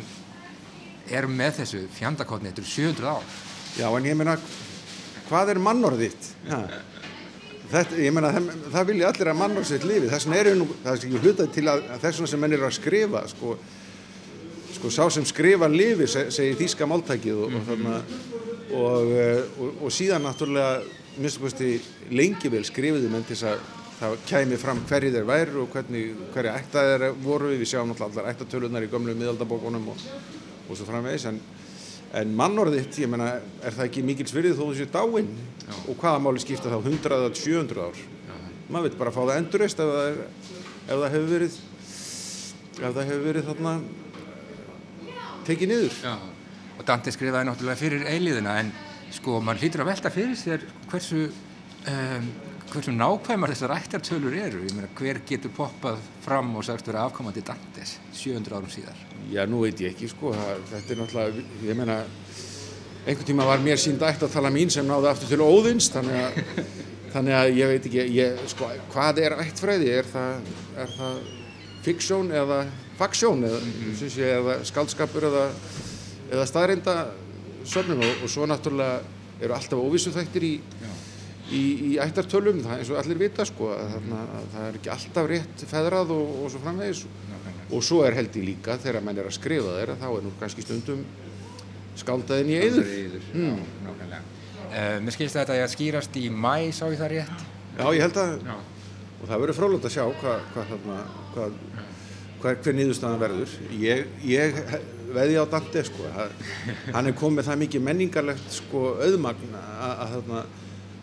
er 1.13 1.27
með 1.29 1.59
þessu 1.61 1.83
fjandakotni, 1.93 2.49
þetta 2.49 2.63
er 2.63 2.71
700 2.73 3.11
ár. 3.11 3.35
Já, 3.77 3.85
en 3.89 4.07
ég 4.09 4.17
meina, 4.17 4.35
hvað 5.27 5.53
er 5.53 5.61
mannorðitt? 5.61 6.31
Ja. 6.47 6.63
Þetta, 7.69 7.99
ég 8.01 8.13
meina, 8.15 8.31
það, 8.33 8.49
það 8.73 8.87
vilja 8.89 9.11
allir 9.11 9.29
að 9.29 9.39
mannorð 9.43 9.69
sitt 9.69 9.85
lifi. 9.85 10.09
Þess 10.09 10.25
vegna 10.25 10.41
er 10.41 10.57
nú, 10.57 10.67
það 10.81 10.91
er 10.91 11.03
ekki 11.03 11.21
hlutað 11.21 11.51
til 11.53 11.65
að 11.69 11.83
að 11.85 12.05
þess 12.05 12.17
vegna 12.17 12.31
sem 12.31 12.41
menn 12.43 12.57
eru 12.57 12.65
að 12.65 12.75
skrifa, 12.79 13.23
sko, 13.29 13.57
sko, 14.75 14.91
sá 14.93 15.05
sem 15.13 15.25
skrifa 15.27 15.67
lifi, 15.71 16.07
se- 16.07 16.29
segir 16.31 16.57
þýska 16.59 16.87
máltækið 16.89 17.41
og, 17.45 17.55
og 17.59 17.67
þarna, 17.69 17.97
og, 18.79 19.11
eh, 19.17 19.43
og, 19.59 19.83
og 19.87 19.93
síðan 19.95 20.25
náttúrulega, 20.27 20.81
minnst 21.19 21.41
kosti, 21.41 21.73
lengi 22.15 22.51
vel 22.53 22.63
skrifiði 22.67 23.09
menn 23.11 23.25
til 23.27 23.35
þess 23.35 23.49
að 23.53 23.63
það 23.99 24.13
kæmi 24.29 24.57
fram 24.61 24.77
hverju 24.87 25.11
þeir 25.17 25.25
væru 25.27 25.63
og 25.65 25.73
hvernig, 25.73 26.03
hverja 26.33 26.53
ættaðir 26.61 27.07
voru, 27.25 27.49
við 27.59 27.67
sjáum 27.73 27.91
allar 27.97 28.29
ættatölunar 28.31 28.85
í 28.85 28.91
gömlu 28.91 29.15
miðaldabókunum 29.19 29.89
og, 29.91 30.05
og 30.69 30.77
svo 30.79 30.85
framvegis, 30.89 31.25
en 31.33 31.41
En 32.09 32.31
mannorðitt, 32.33 32.95
ég 33.03 33.05
meina, 33.05 33.35
er 33.61 33.75
það 33.75 33.83
ekki 33.85 34.01
mikils 34.01 34.31
virðið 34.33 34.55
þó 34.57 34.63
þú 34.63 34.77
séu 34.79 34.87
dáinn? 34.89 35.27
Og 35.91 35.97
hvaða 36.01 36.21
máli 36.25 36.41
skipta 36.41 36.71
þá 36.71 36.79
100 36.89 37.11
eða 37.19 37.27
700 37.37 37.83
ár? 37.85 37.99
Maður 38.73 38.87
veit 38.87 38.95
bara 38.97 39.11
að 39.11 39.17
fá 39.19 39.19
það 39.27 39.41
endurist 39.43 39.83
ef 39.83 39.91
það, 39.91 40.07
er, 40.07 40.17
ef 40.87 41.03
það 41.03 41.13
hefur 41.13 41.27
verið, 41.35 41.59
ef 42.79 42.95
það 42.97 43.11
hefur 43.11 43.21
verið 43.27 43.45
þarna 43.51 43.73
tekið 45.49 45.73
niður. 45.73 45.97
Já. 46.05 46.13
Og 46.79 46.85
Dante 46.87 47.11
skrifaði 47.13 47.49
náttúrulega 47.49 47.79
fyrir 47.79 48.05
eiliðina 48.07 48.59
en 48.61 48.69
sko, 49.13 49.39
mann 49.43 49.59
hlýtur 49.59 49.83
að 49.83 49.91
velta 49.91 50.11
fyrir 50.13 50.37
sér 50.39 50.63
hversu, 50.89 51.25
um, 51.91 52.27
hversu 52.69 52.93
nákvæmar 52.95 53.53
þessar 53.53 53.73
ættartölur 53.75 54.37
eru. 54.37 54.63
Ég 54.67 54.75
meina, 54.77 54.91
hver 54.99 55.21
getur 55.27 55.53
poppað 55.55 55.99
fram 56.23 56.53
og 56.59 56.65
sagst 56.67 56.87
vera 56.87 57.07
afkomandi 57.07 57.43
Dantes 57.45 57.97
700 58.13 58.59
árum 58.59 58.71
síðar? 58.71 59.05
Já, 59.33 59.43
nú 59.49 59.63
veit 59.65 59.81
ég 59.83 59.95
ekki, 59.95 60.09
sko, 60.11 60.33
þetta 60.71 60.95
er 60.95 61.01
náttúrulega, 61.01 61.47
ég 61.67 61.79
meina, 61.79 61.99
einhvern 63.05 63.27
tíma 63.27 63.47
var 63.49 63.63
mér 63.63 63.81
sínd 63.81 64.03
ætt 64.05 64.23
að 64.25 64.35
tala 64.37 64.53
mín 64.53 64.71
sem 64.73 64.87
náði 64.87 65.11
aftur 65.11 65.33
til 65.33 65.43
óðins, 65.43 65.89
þannig 65.93 66.21
að, 66.23 66.61
þannig 67.15 67.39
að 67.39 67.55
ég 67.57 67.73
veit 67.73 67.89
ekki, 67.89 68.05
ég, 68.15 68.43
sko, 68.53 68.69
hvað 68.93 69.23
er 69.25 69.39
ættfræði? 69.43 69.91
Er 69.99 70.13
það, 70.13 70.53
er 70.85 70.95
það 70.95 71.19
fiksjón 71.85 72.31
eða 72.35 72.63
faksjón 72.99 73.45
eða, 73.47 73.59
mm 73.63 73.95
-hmm. 73.95 74.19
eða 74.27 74.57
skaldskapur 74.67 75.27
eða, 75.29 75.45
eða 76.31 76.45
staðreinda 76.49 76.95
söfnum 77.65 78.03
og, 78.03 78.23
og 78.23 78.29
svo 78.29 78.47
náttúrulega 78.47 79.01
eru 79.41 79.55
alltaf 79.55 79.79
óvissu 79.79 80.11
þættir 80.11 80.43
í, 80.43 80.53
í, 81.51 81.63
í 81.89 81.91
ættartölum, 82.03 82.61
það 82.63 82.73
er 82.73 82.83
eins 82.83 82.91
og 82.91 82.99
allir 82.99 83.19
vita, 83.19 83.45
sko, 83.45 83.71
að, 83.73 83.93
þarna, 83.93 84.21
að 84.39 84.49
það 84.53 84.67
er 84.67 84.79
ekki 84.79 84.91
alltaf 84.95 85.29
rétt 85.31 85.65
feðrað 85.71 86.11
og, 86.15 86.43
og 86.43 86.51
svo 86.51 86.59
framvegis 86.65 87.05
og 87.69 87.83
svo 87.85 88.03
er 88.05 88.17
held 88.17 88.35
ég 88.35 88.45
líka 88.45 88.77
þegar 88.81 89.03
menn 89.05 89.17
er 89.21 89.29
að 89.29 89.37
skrifa 89.37 89.77
þeirra 89.77 89.95
þá 90.01 90.07
er 90.09 90.23
nú 90.25 90.31
kannski 90.39 90.65
stundum 90.65 91.05
skáldaðin 91.99 92.49
í 92.49 92.59
eyður 92.59 92.91
Mm. 93.33 93.59
Uh, 94.69 94.99
mér 95.01 95.13
skilst 95.15 95.33
að 95.35 95.47
þetta 95.47 95.63
að 95.63 95.71
skýrast 95.73 96.17
í 96.21 96.27
mæ, 96.29 96.69
sá 96.71 96.85
ég 96.91 96.99
það 96.99 97.11
rétt? 97.15 97.45
já 97.79 97.85
ég 97.95 98.01
held 98.03 98.17
að 98.21 98.33
Já. 98.45 98.55
og 99.19 99.23
það 99.29 99.41
verður 99.43 99.57
frólægt 99.57 99.87
að 99.87 99.93
sjá 99.95 100.03
hvað 100.19 100.43
hva, 100.53 100.65
þarna, 100.69 100.97
hvað, 101.33 101.55
hver, 102.39 102.57
hver 102.63 102.77
niðurstaðan 102.77 103.21
verður 103.21 103.53
ég, 103.79 104.07
ég 104.27 104.57
veði 105.15 105.37
á 105.41 105.45
Dante 105.49 105.83
sko 105.87 106.07
hann 106.93 107.09
er 107.09 107.17
komið 107.17 107.49
það 107.49 107.61
mikið 107.65 107.85
menningarlegt 107.89 108.57
sko 108.59 108.95
auðmagn 109.01 109.55
að, 109.59 109.91
að 109.91 110.15
þarna, 110.15 110.41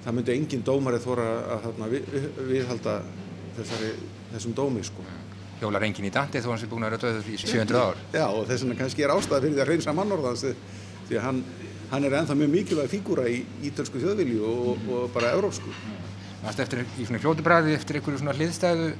það 0.06 0.18
myndi 0.18 0.36
engin 0.36 0.66
dómari 0.66 1.02
þóra 1.02 1.28
að 1.56 1.68
þarna, 1.68 1.92
við, 1.92 2.18
viðhalda 2.50 2.98
þessari, 3.58 3.94
þessum 4.34 4.56
dómi 4.56 4.84
sko 4.86 5.06
Hjólar 5.56 5.86
enginn 5.86 6.04
í 6.04 6.12
Dante 6.12 6.42
þó 6.44 6.50
hann 6.52 6.60
sé 6.60 6.66
búin 6.68 6.84
að 6.84 6.90
vera 6.90 6.98
döður 7.00 7.28
í 7.32 7.38
700 7.40 7.78
ár. 7.80 8.00
Já, 8.12 8.26
og 8.28 8.42
þess 8.44 8.64
vegna 8.64 8.74
kannski 8.76 9.04
er 9.06 9.12
ástæða 9.14 9.38
fyrir 9.40 9.54
því 9.54 9.62
að 9.64 9.70
reynsa 9.70 9.94
mannorðans 9.96 10.42
því 11.08 11.16
að 11.16 11.24
hann, 11.24 11.38
hann 11.92 12.04
er 12.04 12.16
ennþá 12.18 12.36
mjög 12.36 12.50
mikilvæg 12.52 12.90
fígúra 12.92 13.24
í 13.32 13.38
ítölsku 13.64 14.02
þjóðvilju 14.02 14.50
og, 14.50 14.90
og 14.92 15.06
bara 15.14 15.32
európsku. 15.32 15.72
Varst 16.44 16.60
eftir 16.62 16.82
í 16.84 17.06
svona 17.06 17.20
fljótubræði 17.22 17.74
eftir 17.76 17.98
einhverju 17.98 18.20
svona 18.20 18.34
hliðstæðu, 18.36 18.90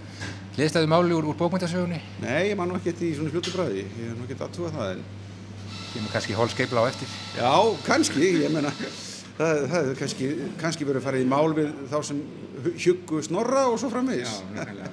hliðstæðu 0.56 0.88
máli 0.90 1.14
úr, 1.16 1.28
úr 1.30 1.36
bókmyndasögunni? 1.38 2.00
Nei, 2.22 2.50
ég 2.50 2.56
man 2.58 2.72
nú 2.72 2.78
ekki 2.80 2.94
í 2.96 3.12
svona 3.18 3.32
fljótu 3.34 3.52
bræði, 3.54 3.84
ég 3.84 4.10
hef 4.10 4.16
nú 4.16 4.26
ekki 4.26 4.38
aðtúa 4.40 4.72
það 4.74 4.92
en 4.96 5.04
Kemur 5.96 6.12
kannski 6.12 6.34
hólskeipla 6.36 6.82
á 6.84 6.84
eftir. 6.90 7.08
já, 7.38 7.52
kannski, 7.86 8.26
ég 8.42 8.52
meina 8.52 8.72
það, 8.76 8.96
það 9.38 9.74
hefur 9.76 9.98
kannski, 10.00 10.30
kannski 10.60 10.88
verið 10.88 11.06
farið 11.06 11.24
í 11.24 11.28
mál 11.30 11.54
við 11.56 11.70
þá 11.92 11.96
sem 12.04 12.22
hjuggu 12.76 13.22
snorra 13.24 13.66
og 13.70 13.78
svo 13.80 13.88
framvegis. 13.92 14.40
nákvæmlega. 14.56 14.90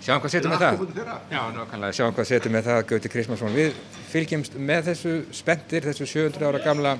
Sjáum 0.00 0.20
hvað 0.22 0.32
setur 0.32 0.48
með 0.48 0.62
það. 0.64 0.84
Já, 1.28 1.40
nákvæmlega. 1.52 1.92
Sjáum 1.98 2.14
hvað 2.16 2.28
setur 2.30 2.52
með 2.54 2.68
það, 2.70 2.78
Gauti 2.88 3.10
Kristmansson. 3.12 3.52
Við 3.52 3.74
fylgjumst 4.08 4.54
með 4.56 4.86
þessu 4.86 5.12
spenntir, 5.36 5.84
þessu 5.84 6.06
700 6.08 6.46
ára 6.48 6.60
gamla 6.64 6.94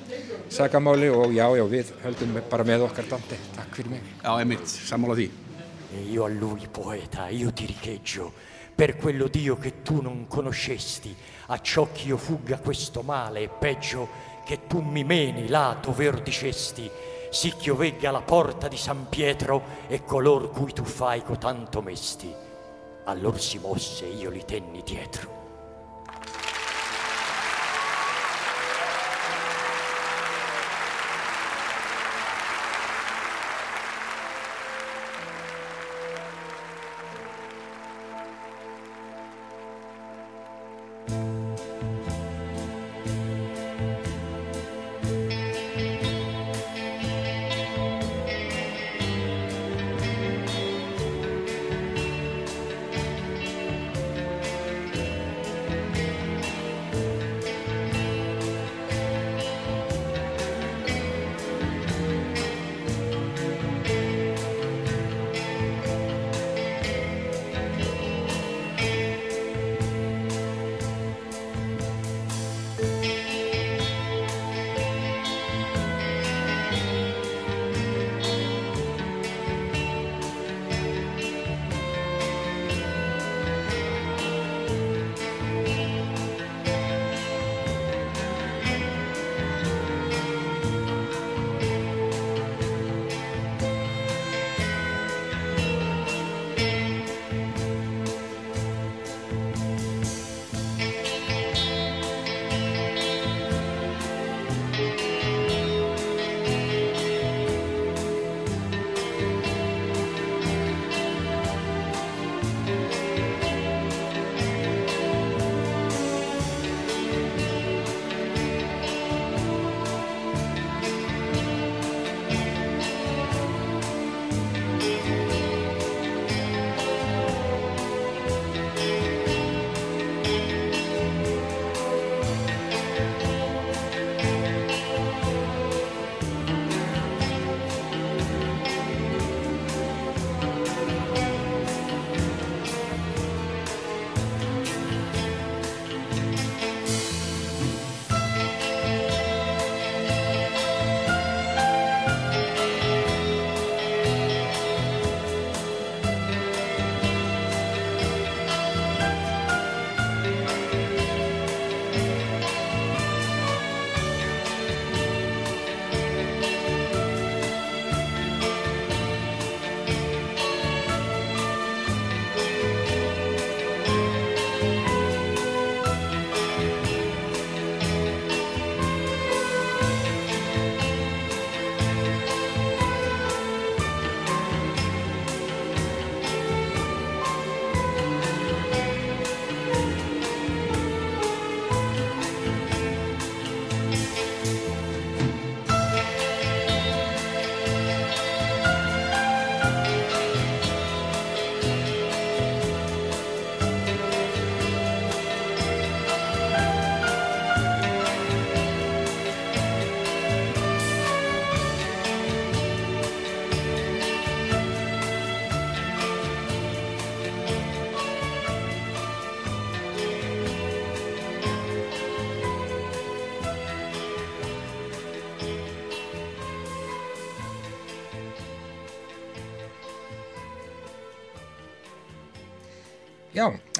sagamáli 0.53 1.09
og 1.09 1.33
já, 1.33 1.47
já, 1.57 1.63
við 1.71 1.89
höldum 2.03 2.37
bara 2.51 2.67
með 2.67 2.85
okkar 2.85 3.09
Dante. 3.09 3.39
Takk 3.55 3.79
fyrir 3.79 3.95
mig. 3.95 4.11
Já, 4.21 4.29
emitt, 4.43 4.69
sammála 4.69 5.17
því. 5.17 5.27
E 5.97 6.03
io 6.13 6.27
a 6.27 6.29
lui, 6.29 6.69
poeta, 6.71 7.27
io 7.33 7.49
ti 7.51 7.65
richeggio 7.71 8.29
per 8.75 8.95
quello 8.97 9.27
Dio 9.27 9.57
che 9.57 9.81
tu 9.81 10.01
non 10.01 10.27
conoscesti, 10.27 11.15
a 11.47 11.59
ciò 11.59 11.89
che 11.91 12.07
io 12.07 12.17
fugga 12.17 12.59
questo 12.59 13.01
male, 13.01 13.41
e 13.41 13.49
peggio 13.49 14.07
che 14.45 14.67
tu 14.67 14.79
mi 14.79 15.03
meni 15.03 15.49
là 15.49 15.77
dove 15.81 16.21
dicesti, 16.21 16.89
sì 17.31 17.53
che 17.57 17.69
io 17.69 17.75
vegga 17.75 18.11
la 18.11 18.21
porta 18.21 18.67
di 18.67 18.77
San 18.77 19.07
Pietro 19.09 19.63
e 19.87 20.03
color 20.03 20.51
cui 20.51 20.71
tu 20.71 20.83
fai 20.83 21.23
cotanto 21.23 21.81
mesti. 21.81 22.49
Allor 23.05 23.39
si 23.39 23.57
mosse 23.57 24.05
e 24.05 24.13
io 24.13 24.29
li 24.29 24.45
tenni 24.45 24.83
dietro. 24.83 25.40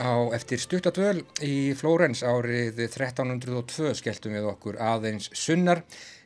Á 0.01 0.33
eftir 0.33 0.57
stuttadvöl 0.59 1.21
í 1.45 1.77
Flórens 1.77 2.23
árið 2.25 2.79
1302 2.87 3.93
skelltum 4.01 4.33
við 4.33 4.45
okkur 4.49 4.81
aðeins 4.81 5.29
sunnar 5.37 5.83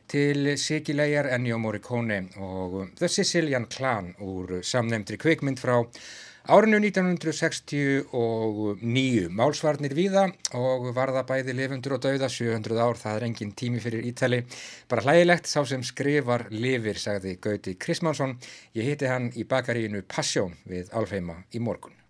til 0.08 0.56
Sigilegar 0.56 1.28
Ennio 1.34 1.58
Morricone 1.60 2.32
og 2.40 2.96
The 2.96 3.08
Sicilian 3.10 3.66
Clan 3.68 4.14
úr 4.22 4.62
samnefndri 4.64 5.18
kveikmynd 5.20 5.58
frá 5.60 5.84
árinu 6.46 6.78
1969. 6.78 9.26
Málsvarnir 9.34 9.94
víða 9.98 10.30
og 10.54 10.94
varða 10.94 11.26
bæði 11.26 11.52
lifundur 11.58 11.98
og 11.98 12.02
dauða 12.06 12.30
700 12.30 12.78
ár, 12.78 12.94
það 13.02 13.16
er 13.18 13.26
engin 13.28 13.52
tími 13.58 13.82
fyrir 13.82 14.06
ítali. 14.06 14.46
Bara 14.88 15.02
hlægilegt, 15.02 15.46
sá 15.50 15.66
sem 15.66 15.82
skrifar 15.82 16.46
lifir, 16.54 16.94
sagði 17.02 17.34
Gauti 17.42 17.74
Krismánsson. 17.74 18.38
Ég 18.78 18.86
hitti 18.92 19.10
hann 19.10 19.34
í 19.34 19.42
bakaríinu 19.44 20.06
Passjón 20.06 20.54
við 20.70 20.86
Alfheima 20.94 21.42
í 21.52 21.58
morgun. 21.58 22.05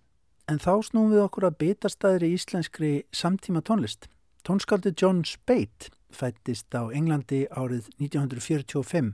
En 0.47 0.61
þá 0.63 0.79
snúum 0.87 1.09
við 1.11 1.25
okkur 1.25 1.45
að 1.49 1.57
bitastæðri 1.59 2.29
íslenskri 2.37 2.91
samtíma 3.11 3.65
tónlist. 3.67 4.07
Tónskaldi 4.47 4.93
John 4.95 5.25
Speight 5.27 5.89
fættist 6.15 6.71
á 6.71 6.87
Englandi 6.95 7.49
árið 7.51 7.89
1945. 7.99 9.09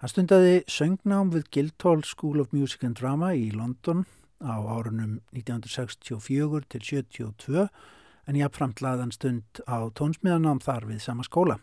Hann 0.00 0.10
stundaði 0.10 0.54
söngnám 0.72 1.28
við 1.34 1.50
Guildhall 1.52 2.00
School 2.08 2.40
of 2.40 2.54
Music 2.56 2.86
and 2.88 2.96
Drama 2.96 3.34
í 3.36 3.50
London 3.52 4.06
á 4.40 4.56
árunum 4.64 5.18
1964 5.36 6.64
til 6.72 6.80
72 6.88 7.66
en 8.24 8.38
jáfnframt 8.40 8.80
laðan 8.80 9.12
stund 9.12 9.60
á 9.68 9.92
tónsmiðanám 9.92 10.62
þar 10.64 10.88
við 10.88 11.02
sama 11.04 11.26
skóla. 11.28 11.58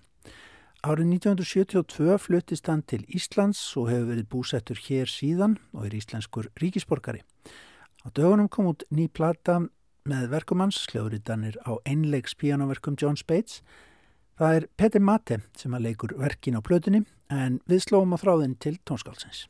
Árið 0.85 1.09
1972 1.17 2.19
fluttist 2.21 2.69
hann 2.69 2.85
til 2.85 3.01
Íslands 3.09 3.63
og 3.73 3.89
hefur 3.89 4.13
verið 4.13 4.29
búsettur 4.29 4.77
hér 4.85 5.09
síðan 5.09 5.57
og 5.73 5.89
er 5.89 5.97
íslenskur 5.97 6.53
ríkisborgari. 6.61 7.25
Á 7.99 8.07
dögunum 8.15 8.47
kom 8.47 8.71
út 8.71 8.85
ný 8.95 9.09
plata 9.11 9.59
með 10.07 10.29
verkumanns, 10.31 10.79
sljóðritanir 10.87 11.59
á 11.67 11.75
einleiks 11.83 12.35
pianoverkum 12.39 12.95
John 12.95 13.19
Spates. 13.19 13.59
Það 14.39 14.55
er 14.55 14.67
Petter 14.79 15.03
Mate 15.03 15.41
sem 15.59 15.75
að 15.75 15.89
leikur 15.89 16.15
verkin 16.15 16.55
á 16.55 16.63
plötunni 16.63 17.03
en 17.27 17.59
við 17.67 17.83
slóum 17.89 18.15
á 18.15 18.17
þráðin 18.21 18.55
til 18.55 18.77
tónskálsins. 18.87 19.49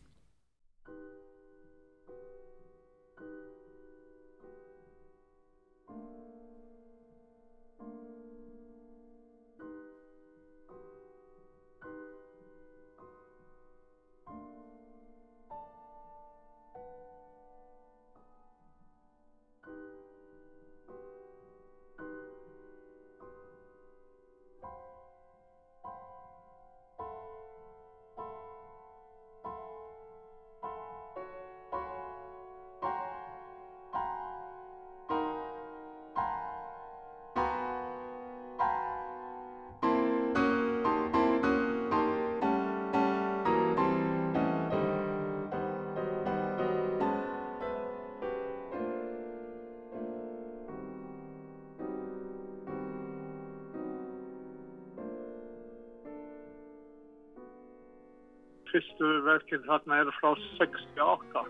Fyrstu 58.74 59.16
verkinn 59.26 59.66
þarna 59.68 60.04
eru 60.04 60.14
frá 60.20 60.32
68 60.60 61.44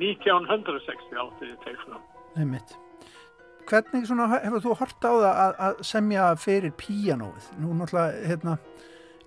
1968 0.00 1.50
í 1.50 1.56
teiknum 1.64 2.00
Einmitt. 2.38 2.76
Hvernig 3.70 4.06
svona, 4.08 4.26
hefur 4.32 4.62
þú 4.64 4.76
hort 4.80 5.04
á 5.06 5.10
það 5.10 5.26
að, 5.30 5.52
að 5.66 5.82
semja 5.86 6.28
fyrir 6.40 6.72
píanóið? 6.78 7.50
Nú 7.62 7.74
náttúrulega 7.78 8.30
hérna, 8.30 8.56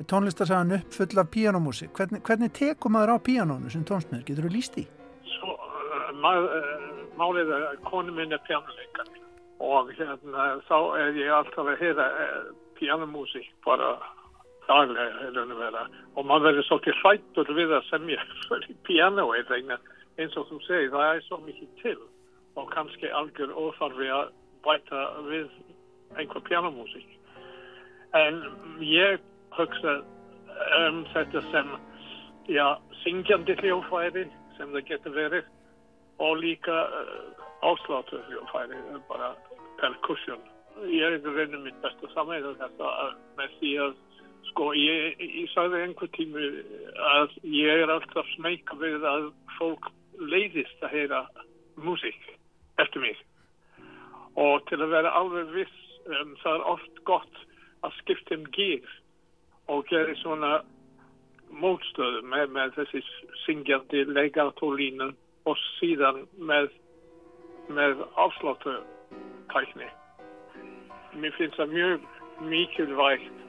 tónlistarsagan 0.10 0.76
uppfull 0.80 1.22
af 1.22 1.30
píanómúsi. 1.32 1.88
Hvernig, 1.96 2.24
hvernig 2.28 2.52
tekum 2.58 2.96
maður 2.96 3.16
á 3.16 3.18
píanónu 3.28 3.72
sem 3.72 3.86
tónsmiður? 3.88 4.26
Getur 4.28 4.48
þú 4.48 4.54
líst 4.56 4.80
í? 4.82 4.86
Svo, 5.38 5.56
uh, 5.56 6.10
málið 7.20 7.54
er 7.56 7.68
að 7.70 7.80
konu 7.88 8.16
minn 8.16 8.36
er 8.36 8.42
píanuleikar 8.48 9.14
og 9.64 9.94
hérna, 9.96 10.50
þá 10.68 10.78
er 11.00 11.22
ég 11.22 11.32
alltaf 11.38 11.70
að 11.70 11.80
heyra 11.84 12.10
uh, 12.26 12.52
píanómúsi 12.80 13.46
bara 13.64 13.96
daglega 14.68 15.26
er 15.28 15.36
raun 15.38 15.56
og 15.56 15.60
vera 15.60 15.84
og 16.16 16.28
maður 16.30 16.50
verður 16.50 16.68
svolítið 16.70 17.00
hrættur 17.02 17.54
við 17.58 17.76
að 17.78 17.90
semja 17.90 18.26
fyrir 18.48 18.80
pianoið 18.88 19.54
eins 19.54 20.38
og 20.38 20.48
þú 20.50 20.60
segir 20.68 20.92
það 20.94 21.10
er 21.10 21.22
svo 21.28 21.40
mikið 21.42 21.70
til 21.82 22.00
og 22.62 22.70
kannski 22.74 23.10
algjör 23.10 23.54
óþarfi 23.58 24.10
að 24.14 24.34
bæta 24.64 25.06
við 25.28 25.50
einhver 26.22 26.46
pianomúsík 26.50 27.10
en 28.14 28.44
ég 28.86 29.22
hugsa 29.58 30.02
um 30.86 31.04
þetta 31.14 31.42
sem 31.52 31.74
já, 32.48 32.78
syngjandi 33.04 33.56
hljófæri 33.62 34.28
sem 34.58 34.72
það 34.74 34.88
getur 34.90 35.16
verið 35.18 35.50
og 36.24 36.38
líka 36.38 36.76
uh, 36.86 37.44
ásláttu 37.66 38.20
hljófæri 38.28 38.78
bara 39.10 39.34
perkussion. 39.80 40.42
Ég 40.90 41.06
er 41.06 41.18
í 41.18 41.22
rauninu 41.24 41.64
mitt 41.66 41.80
besta 41.84 42.10
samvega 42.14 42.54
þetta 42.60 42.92
með 43.38 43.58
því 43.60 43.72
að 43.86 43.96
Sko, 44.52 44.72
ég, 44.78 45.20
ég 45.24 45.50
sagði 45.54 45.82
einhver 45.86 46.10
tími 46.16 46.48
að 47.14 47.38
ég 47.48 47.84
er 47.84 47.94
alltaf 47.94 48.28
smæk 48.36 48.74
við 48.82 49.06
að 49.08 49.30
fólk 49.58 49.90
leiðist 50.20 50.84
að 50.84 50.96
heyra 50.98 51.22
músík 51.80 52.28
eftir 52.82 53.02
mig. 53.04 53.18
Og 54.40 54.64
til 54.70 54.82
að 54.82 54.94
vera 54.94 55.16
alveg 55.18 55.52
viss, 55.54 55.80
um, 56.10 56.36
það 56.42 56.60
er 56.60 56.70
oft 56.74 57.02
gott 57.08 57.42
að 57.86 57.98
skipta 58.02 58.38
um 58.38 58.46
gýr 58.56 58.94
og 59.72 59.86
gera 59.90 60.16
svona 60.22 60.54
mótstöðu 61.54 62.24
með, 62.28 62.48
með 62.56 62.74
þessi 62.80 63.04
syngjandi 63.44 64.06
legartólínu 64.10 65.12
og 65.50 65.60
síðan 65.78 66.24
með, 66.50 66.72
með 67.70 68.02
afsláttu 68.26 68.80
tækni. 69.54 69.90
Mér 71.22 71.36
finnst 71.38 71.60
það 71.60 71.76
mjög 71.78 72.08
mikilvægt 72.50 73.43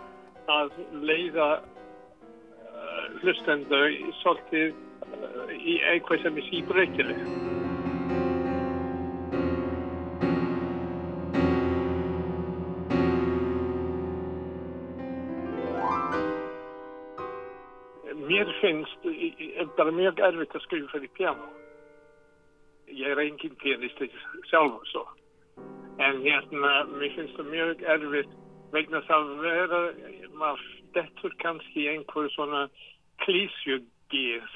að 0.51 0.75
leiða 1.05 1.49
uh, 1.61 3.07
hlustendur 3.23 3.95
svolítið 4.21 4.75
uh, 4.75 5.53
í 5.57 5.79
eitthvað 5.91 6.25
sem 6.25 6.39
er 6.39 6.49
síbreykileg. 6.51 7.25
Mér 18.25 18.49
finnst 18.61 19.05
það 19.77 19.87
er 19.87 19.97
mjög 19.97 20.23
erfitt 20.27 20.57
að 20.57 20.65
skrifa 20.65 20.95
fyrir 20.97 21.13
piano. 21.17 21.51
Ég 22.91 23.13
er 23.13 23.21
engin 23.23 23.55
pianist 23.61 24.01
sjálf 24.51 24.81
og 24.81 24.89
svo. 24.91 25.05
En 26.03 26.25
hérna, 26.25 26.73
mér 26.97 27.13
finnst 27.15 27.37
það 27.39 27.53
mjög 27.53 27.85
erfitt 27.95 28.33
vegna 28.75 29.01
það 29.07 29.29
að 29.29 29.43
vera, 29.45 29.81
maður 30.39 30.63
dettur 30.97 31.35
kannski 31.43 31.89
einhver 31.91 32.31
svona 32.35 32.67
klísjugir 33.25 34.47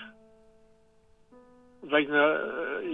vegna, 1.92 2.24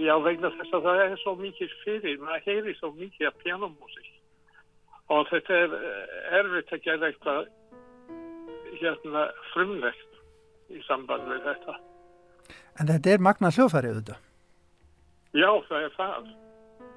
já 0.01 0.15
vegna 0.23 0.51
þess 0.59 0.77
að 0.77 0.87
það 0.87 1.03
er 1.05 1.15
svo 1.23 1.35
mikið 1.39 1.77
fyrir, 1.83 2.19
maður 2.21 2.45
heyri 2.49 2.75
svo 2.79 2.91
mikið 2.97 3.29
af 3.29 3.39
pianomúsík 3.43 4.11
og 5.13 5.27
þetta 5.29 5.57
er 5.63 5.75
erfitt 6.39 6.73
að 6.73 6.85
gera 6.85 7.09
eitthvað 7.09 7.49
hérna 8.81 9.25
frumlegt 9.53 10.73
í 10.73 10.81
samband 10.87 11.27
við 11.29 11.43
þetta. 11.45 11.75
En 12.81 12.89
þetta 12.89 13.13
er 13.13 13.23
magna 13.23 13.51
hljóðfærið 13.53 13.99
þetta? 13.99 14.17
Já, 15.35 15.49
það 15.69 15.85
er 15.85 15.93
það. 15.95 16.29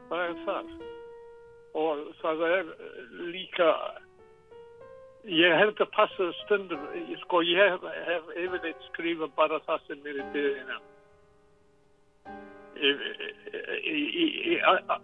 Það 0.08 0.24
er 0.24 0.36
það. 0.46 0.72
Og 1.78 2.04
það 2.22 2.44
er 2.48 2.70
líka 3.34 3.68
Ég 5.28 5.52
held 5.60 5.80
að 5.82 5.90
passa 5.92 6.30
stundum, 6.42 6.84
sko 7.24 7.42
ég 7.44 7.58
hef, 7.60 7.82
hef 8.06 8.30
yfirleitt 8.32 8.86
skrifa 8.88 9.28
bara 9.36 9.58
það 9.66 9.82
sem 9.86 10.06
er 10.08 10.20
í 10.22 10.24
byrjina. 10.32 10.78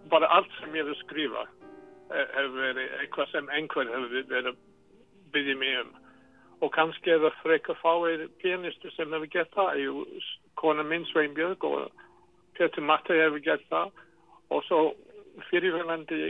Bara 0.09 0.31
allt 0.37 0.55
sem 0.59 0.73
ég 0.77 0.89
hef 0.89 0.97
skrifa 1.03 1.45
hefur 2.09 2.57
verið 2.57 2.97
eitthvað 3.01 3.31
sem 3.31 3.53
einhver 3.53 3.91
hefur 3.91 4.25
verið 4.31 4.51
að 4.51 4.59
byrja 5.35 5.55
mig 5.61 5.77
um. 5.83 5.93
Og 6.63 6.71
kannski 6.73 7.11
er 7.11 7.21
það 7.25 7.39
frekar 7.43 7.79
fáir 7.81 8.27
pianisti 8.41 8.91
sem 8.95 9.13
hefur 9.13 9.31
gett 9.33 9.53
það. 9.53 9.81
Kona 10.57 10.85
minn 10.87 11.05
Sveinbjörg 11.11 11.65
og 11.67 12.05
Petur 12.57 12.85
Mattei 12.85 13.21
hefur 13.21 13.43
gett 13.45 13.65
það. 13.69 13.91
Og 14.49 14.63
svo 14.65 14.83
fyrirvænandi 15.49 16.21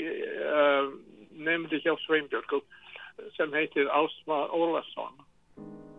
uh, 0.52 0.90
nefndi 1.48 1.80
hjá 1.84 1.94
Sveinbjörg 2.04 2.60
sem 3.38 3.54
heitir 3.54 3.90
Ásmar 3.92 4.52
Ólason. 4.56 5.16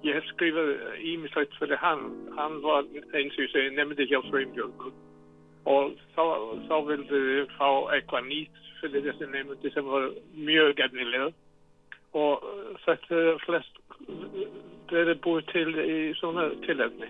Ég 0.05 0.14
hef 0.19 0.29
skrifað 0.33 0.73
ímislegt 1.03 1.57
fyrir 1.61 1.81
hann. 1.83 2.07
Hann 2.37 2.61
var 2.62 2.87
eins 3.17 3.39
og 3.39 3.59
ég 3.59 3.75
nefndi 3.75 4.07
hjá 4.11 4.21
Sveinbjörg 4.29 4.89
og 5.67 5.97
þá, 6.14 6.25
þá 6.69 6.77
vildi 6.87 7.23
við 7.27 7.55
fá 7.57 7.69
eitthvað 7.97 8.29
nýtt 8.29 8.62
fyrir 8.81 9.07
þessi 9.09 9.31
nefndi 9.33 9.73
sem 9.75 9.89
var 9.91 10.12
mjög 10.37 10.77
gefnilega 10.79 11.33
og 12.17 12.45
þetta 12.85 13.23
er 13.33 13.41
flest 13.45 13.81
verið 14.93 15.23
búið 15.25 15.49
til 15.51 15.69
í 15.83 15.99
svona 16.21 16.49
tilefni. 16.67 17.09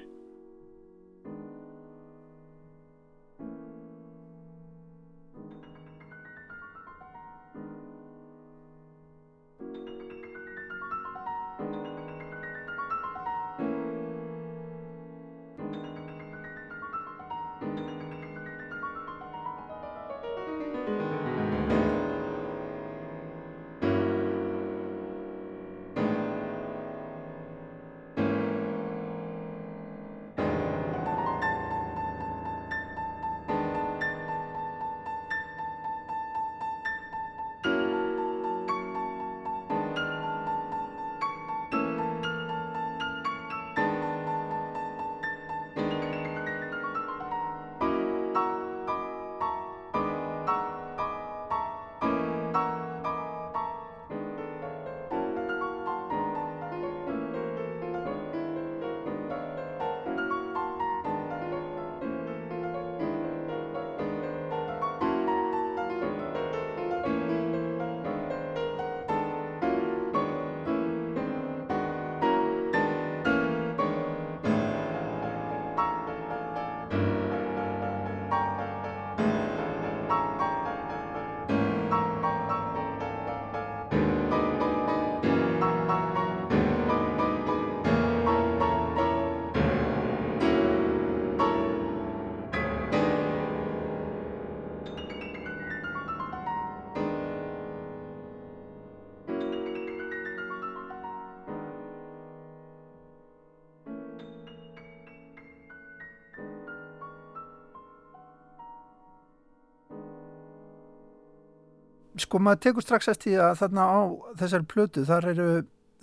Sko 112.23 112.41
maður 112.43 112.63
tekur 112.67 112.85
strax 112.85 113.09
eftir 113.13 113.41
að 113.43 113.59
þarna 113.63 113.87
á 113.87 113.99
þessari 114.41 114.69
plötu 114.71 115.05
þar 115.09 115.29
eru 115.33 115.49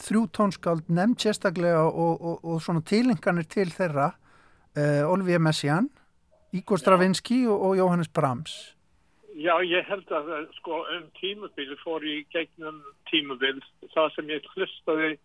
þrjú 0.03 0.23
tónskáld 0.35 0.89
nefnd 0.89 1.21
sérstaklega 1.23 1.83
og, 1.87 2.13
og, 2.21 2.37
og 2.43 2.61
svona 2.63 2.83
tilenganir 2.85 3.47
til 3.49 3.69
þeirra 3.71 4.11
uh, 4.13 5.11
Olivia 5.11 5.39
Messiaen, 5.39 5.89
Igor 6.53 6.81
Stravinsky 6.81 7.43
og, 7.47 7.59
og 7.69 7.77
Jóhannes 7.77 8.11
Brahms. 8.13 8.73
Já, 9.33 9.55
ég 9.65 9.85
held 9.89 10.11
að 10.13 10.27
sko 10.59 10.83
um 10.93 11.05
tímubili 11.17 11.77
fór 11.81 12.03
ég 12.05 12.27
gegnum 12.33 12.83
tímubil 13.09 13.57
það 13.95 14.11
sem 14.15 14.29
ég 14.29 14.49
hlustaði 14.53 15.15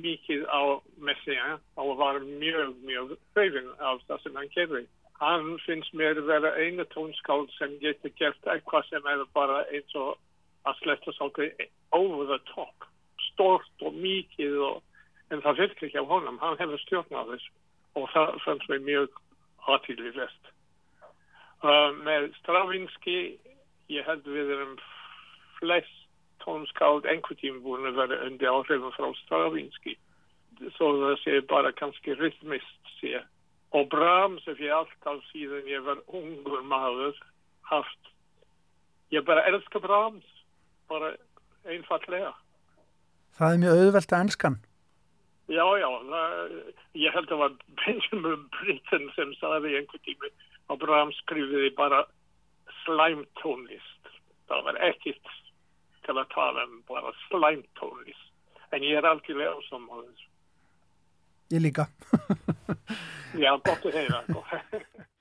mikið 0.00 0.46
á 0.48 0.80
Messiaen 1.02 1.60
og 1.76 1.98
var 1.98 2.22
mjög, 2.24 2.72
mjög 2.86 3.12
hrifin 3.34 3.68
af 3.78 4.00
það 4.08 4.24
sem 4.24 4.40
hann 4.40 4.54
gerði. 4.54 4.82
Hann 5.20 5.50
finnst 5.66 5.92
mér 5.92 6.16
að 6.22 6.30
vera 6.30 6.54
einu 6.56 6.86
tónskáld 6.94 7.52
sem 7.58 7.76
getur 7.82 8.14
gert 8.16 8.48
eitthvað 8.48 8.88
sem 8.88 9.08
er 9.12 9.26
bara 9.36 9.66
eins 9.68 9.96
og 9.98 10.16
að 10.68 10.78
sletta 10.82 11.14
svolítið 11.16 11.66
over 11.96 12.30
the 12.30 12.38
top 12.52 12.86
stort 13.30 13.84
og 13.86 13.96
mikið 13.96 14.60
og, 14.66 14.82
en 15.30 15.42
það 15.44 15.64
virkir 15.64 15.88
ekki 15.88 16.02
á 16.02 16.10
honum. 16.12 16.38
Hann 16.42 16.58
hefur 16.60 16.82
stjórnað 16.84 17.34
þess 17.34 17.50
og 17.98 18.08
það 18.14 18.38
fannst 18.44 18.70
mér 18.70 18.82
mjög 18.86 19.20
aðtíðlifest 19.70 20.52
uh, 21.64 21.90
með 22.04 22.30
Stravinsky 22.40 23.18
ég 23.90 24.06
held 24.06 24.28
við 24.28 24.54
erum 24.56 24.76
flest 25.58 25.96
tónskáld 26.44 27.08
einhver 27.10 27.36
tíma 27.40 27.60
búin 27.64 27.88
að 27.90 27.98
vera 28.00 28.22
undir 28.26 28.52
áhrifum 28.52 28.94
frá 28.96 29.10
Stravinsky 29.24 29.96
svo 30.76 30.92
það 31.00 31.18
sé 31.22 31.40
bara 31.48 31.72
kannski 31.72 32.14
rytmist 32.18 32.90
sé. 32.98 33.20
Og 33.72 33.86
Brahms 33.88 34.44
ef 34.50 34.58
ég 34.60 34.74
alltaf 34.74 35.22
síðan 35.30 35.68
ég 35.70 35.84
var 35.86 36.02
ungur 36.06 36.64
maður 36.68 37.16
haft 37.70 38.10
ég 39.14 39.24
bara 39.24 39.46
elska 39.48 39.80
Brahms 39.80 40.26
bara 40.90 41.14
einfallega. 41.68 42.34
Það 43.38 43.54
er 43.54 43.62
mjög 43.62 43.80
auðvelt 43.80 44.12
að 44.12 44.24
ennskan. 44.24 44.58
Já, 45.50 45.64
já, 45.80 45.88
það, 46.06 46.56
ég 47.02 47.14
held 47.16 47.32
að 47.34 47.42
var 47.42 47.54
Benjamin 47.80 48.42
Britten 48.54 49.08
sem 49.16 49.32
saði 49.40 49.74
einhver 49.80 50.02
tími 50.06 50.30
að 50.70 50.82
Brahms 50.84 51.18
skrifiði 51.24 51.72
bara 51.78 52.04
slæmtónlist. 52.84 54.10
Það 54.50 54.66
var 54.68 54.78
ekkit 54.90 55.32
til 56.06 56.16
að 56.16 56.30
tala 56.34 56.66
um 56.68 56.76
bara 56.90 57.14
slæmtónlist. 57.26 58.28
En 58.70 58.86
ég 58.86 59.00
er 59.00 59.08
algjörlega 59.10 59.56
ásamáður. 59.58 60.26
Ég 61.50 61.64
líka. 61.64 61.88
já, 63.42 63.50
gott 63.58 63.88
að 63.90 63.96
heyra. 63.98 64.22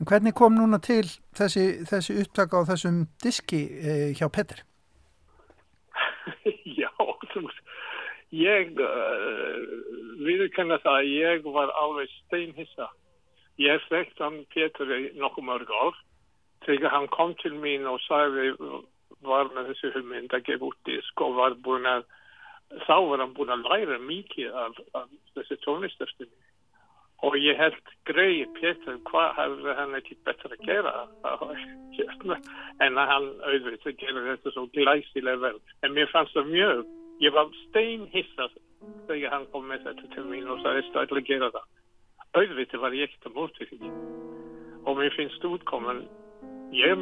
En 0.00 0.08
hvernig 0.10 0.34
kom 0.34 0.56
núna 0.58 0.80
til 0.82 1.06
þessi, 1.38 1.64
þessi 1.86 2.16
upptaka 2.24 2.62
á 2.62 2.68
þessum 2.72 3.04
diski 3.22 3.60
eh, 3.78 4.10
hjá 4.18 4.26
Petter? 4.32 4.64
Já, 6.80 6.90
ég 8.34 8.80
uh, 8.82 9.60
viðkenna 10.26 10.80
það 10.82 10.98
að 10.98 11.12
ég 11.12 11.46
var 11.54 11.70
alveg 11.78 12.10
steinhissa. 12.24 12.88
Ég 13.62 13.76
hef 13.76 13.86
þekkt 13.92 14.24
hann 14.24 14.40
Pétur 14.50 14.90
í 14.96 15.12
nokkuð 15.20 15.46
mörg 15.46 15.70
ár. 15.70 16.00
Þegar 16.66 16.94
hann 16.96 17.08
kom 17.14 17.36
til 17.42 17.54
mín 17.60 17.86
og 17.86 18.00
sagði, 18.08 18.50
var 19.24 19.50
með 19.54 19.70
þessi 19.70 19.92
hugmynd 19.94 20.34
að 20.34 20.46
gefa 20.48 20.70
út 20.70 20.80
disk 20.88 21.22
og 21.22 21.36
var 21.38 21.54
búin 21.64 21.86
að, 21.86 22.06
þá 22.88 22.96
var 23.10 23.22
hann 23.22 23.34
búin 23.36 23.54
að 23.54 23.66
læra 23.68 24.00
mikið 24.02 24.58
af, 24.64 24.80
af 24.98 25.08
þessi 25.36 25.60
tónlistarstunni. 25.62 26.43
Og 27.22 27.36
ég 27.38 27.56
held 27.56 27.92
greið 28.08 28.50
Pétur, 28.58 28.98
hvað 29.08 29.30
hefði 29.38 29.74
hann 29.78 29.94
ekki 29.96 30.16
betra 30.26 30.50
að 30.50 30.64
gera 30.66 30.92
hérna, 31.94 32.36
en 32.84 32.98
að 32.98 33.10
hann 33.12 33.28
auðvitað 33.46 33.96
gera 34.02 34.24
þetta 34.26 34.52
svo 34.52 34.66
glæsilega 34.74 35.42
vel. 35.44 35.60
En 35.82 35.94
mér 35.94 36.10
fannst 36.12 36.34
það 36.34 36.50
mjög, 36.50 36.82
ég 37.22 37.32
var 37.36 37.54
steinhissað 37.68 38.58
þegar 39.08 39.30
hann 39.32 39.46
kom 39.52 39.70
með 39.70 39.86
þetta 39.86 40.10
til 40.14 40.24
mín 40.28 40.50
og 40.50 40.60
sagði 40.64 40.84
stæðilega 40.90 41.22
að 41.22 41.30
gera 41.30 41.52
það. 41.54 41.66
Auðvitað 42.34 42.80
var 42.82 42.98
ég 42.98 43.08
ekkert 43.08 43.30
að 43.30 43.38
móti 43.38 43.70
því. 43.70 43.94
Og 44.84 44.98
mér 44.98 45.16
finnst 45.16 45.44
útkoman, 45.48 46.04
ég 46.74 46.98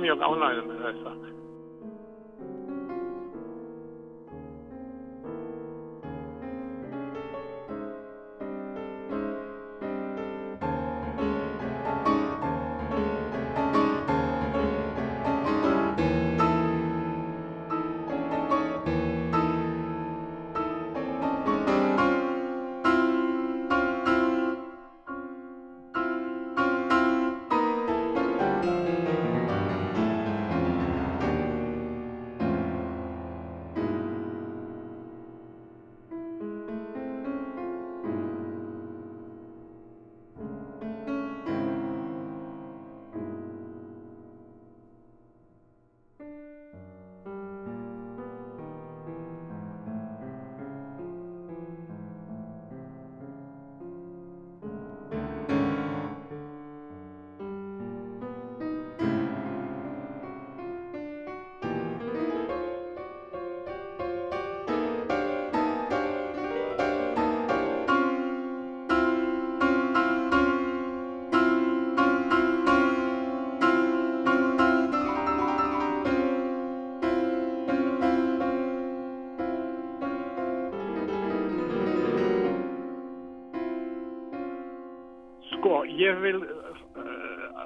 ég 85.99 86.21
vil 86.23 86.43
uh, 86.43 87.65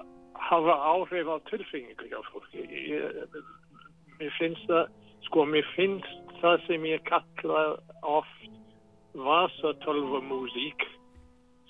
hafa 0.49 0.74
áhrif 0.93 1.29
á 1.29 1.37
tilfinningu 1.51 2.09
hjá 2.11 2.20
fólki. 2.31 2.64
Ég, 2.66 3.41
mér 4.18 4.33
finnst 4.39 4.68
það, 4.70 4.93
sko, 5.29 5.47
mér 5.51 5.66
finnst 5.74 6.37
það 6.41 6.61
sem 6.66 6.87
ég 6.89 7.03
kalla 7.09 7.64
oft 8.03 8.47
vasatölvumúsík 9.16 10.85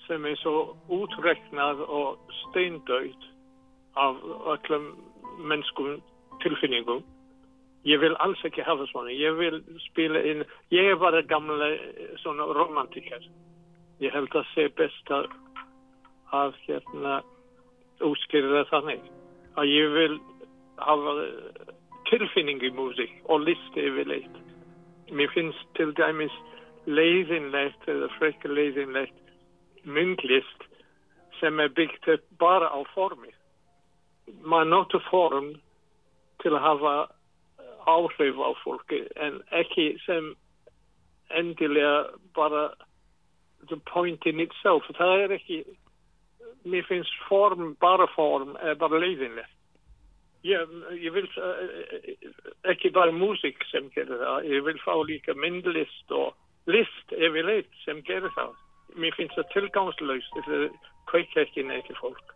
sem 0.07 0.25
er 0.27 0.37
svo 0.39 0.75
útreknað 0.91 1.83
og 1.83 2.33
steindauð 2.41 3.27
af 3.99 4.19
öllum 4.53 4.91
mennskum 5.49 5.97
tilfinningum. 6.43 7.03
Ég 7.87 8.01
vil 8.03 8.15
alls 8.23 8.41
ekki 8.47 8.65
hafa 8.67 8.87
svona. 8.91 9.11
Ég 9.15 9.35
vil 9.39 9.61
spila 9.87 10.21
inn, 10.27 10.43
ég 10.75 10.91
er 10.91 10.99
bara 10.99 11.23
gamla 11.23 11.71
svona 12.23 12.47
romantikar. 12.57 13.23
Ég 14.03 14.13
held 14.13 14.33
að 14.35 14.47
sé 14.53 14.67
best 14.77 15.11
að 15.11 15.29
að 16.35 16.55
hérna 16.65 17.21
útskýra 18.03 18.65
þannig 18.71 19.03
að 19.57 19.71
ég 19.71 19.93
vil 19.95 20.17
hafa 20.77 21.13
tilfinning 22.09 22.61
í 22.63 22.71
músík 22.75 23.13
og 23.25 23.43
listi 23.47 23.87
yfirleitt. 23.89 24.35
Mér 25.11 25.31
finnst 25.33 25.63
til 25.79 25.93
dæmis 25.97 26.33
leiðinlegt 26.87 27.87
eða 27.89 28.09
frekka 28.17 28.51
leiðinlegt 28.51 29.15
myndlist 29.83 30.67
sem 31.39 31.59
er 31.59 31.73
byggt 31.75 32.07
upp 32.11 32.25
bara 32.39 32.69
á 32.71 32.79
formi. 32.93 33.31
Maður 34.43 34.71
notur 34.71 35.03
form 35.09 35.53
til 36.43 36.53
að 36.55 36.65
hafa 36.65 36.95
áhrif 37.87 38.39
á 38.39 38.51
fólki 38.63 39.05
en 39.15 39.39
ekki 39.55 39.95
sem 40.05 40.33
endilega 41.29 42.11
bara 42.35 42.69
the 43.69 43.77
point 43.91 44.25
in 44.25 44.39
itself. 44.39 44.83
Það 44.97 45.23
er 45.23 45.35
ekki 45.39 45.63
mér 46.71 46.85
finnst 46.87 47.13
form, 47.27 47.75
bara 47.81 48.07
form, 48.15 48.55
er 48.61 48.77
bara 48.79 48.99
leiðinlega. 49.01 49.47
Ég, 50.45 50.73
ég 51.01 51.11
vil 51.11 51.25
uh, 51.41 51.63
ekki 52.71 52.91
bara 52.95 53.11
músík 53.11 53.63
sem 53.71 53.89
gerir 53.95 54.21
það, 54.21 54.45
ég 54.53 54.63
vil 54.67 54.77
fá 54.83 54.93
líka 55.03 55.35
myndlist 55.35 56.13
og 56.13 56.35
list 56.69 57.13
yfirleitt 57.17 57.73
sem 57.83 58.03
gerir 58.07 58.31
það. 58.37 58.53
Mér 58.95 59.17
finnst 59.17 59.35
það 59.35 59.51
tilgangslaust, 59.55 60.37
þetta 60.37 60.93
kveikja 61.11 61.43
ekki 61.43 61.65
neitt 61.67 61.91
fólk. 61.99 62.35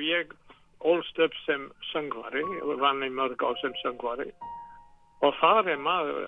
Ég 0.00 0.32
ólst 0.84 1.18
upp 1.18 1.34
sem 1.44 1.70
söngvari 1.90 2.44
vann 2.80 3.04
í 3.04 3.10
mörg 3.12 3.40
á 3.40 3.50
sem 3.60 3.74
söngvari 3.82 4.28
og 5.24 5.32
þar 5.40 5.70
er 5.72 5.80
maður 5.80 6.26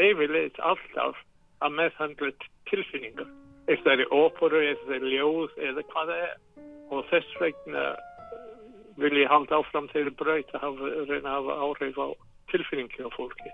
yfirleitt 0.00 0.58
alltaf 0.64 1.18
að 1.62 1.76
meðhandla 1.78 2.32
tilfinningar 2.70 3.28
er 3.70 4.06
óperu, 4.10 4.62
er 4.62 5.04
ljóð 5.06 5.58
eða 5.58 5.84
hvað 5.92 6.12
það 6.12 6.24
er 6.26 6.34
og 6.92 7.04
þess 7.10 7.40
vegna 7.40 7.84
vil 9.00 9.16
ég 9.16 9.30
halda 9.30 9.60
áfram 9.62 9.88
til 9.92 10.10
braut 10.10 10.50
að 10.52 10.64
hafa, 10.66 10.90
reyna 11.08 11.30
að 11.30 11.36
hafa 11.38 11.58
áhrif 11.66 12.00
á 12.00 12.08
tilfinningi 12.52 13.06
á 13.06 13.10
fólki. 13.16 13.52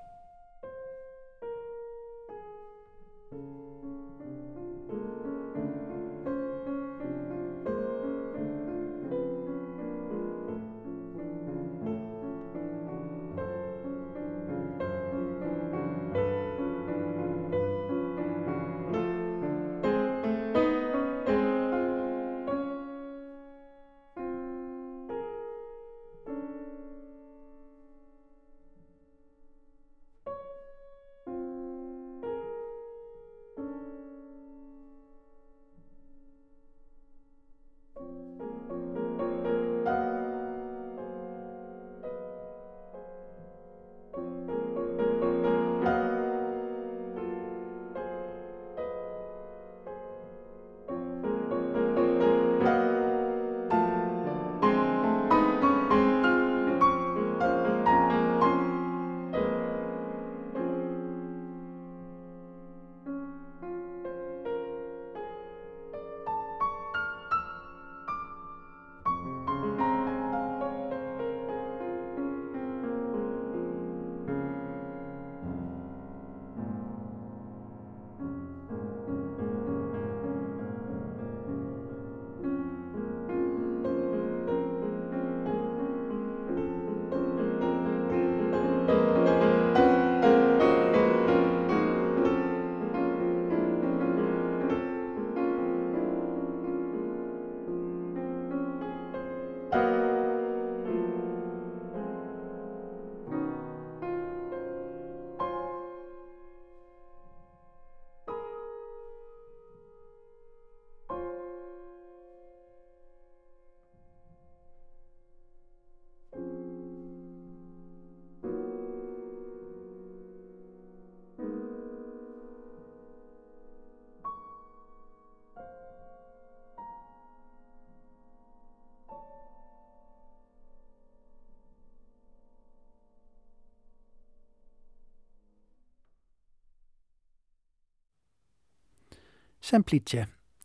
Semplice, 139.69 140.23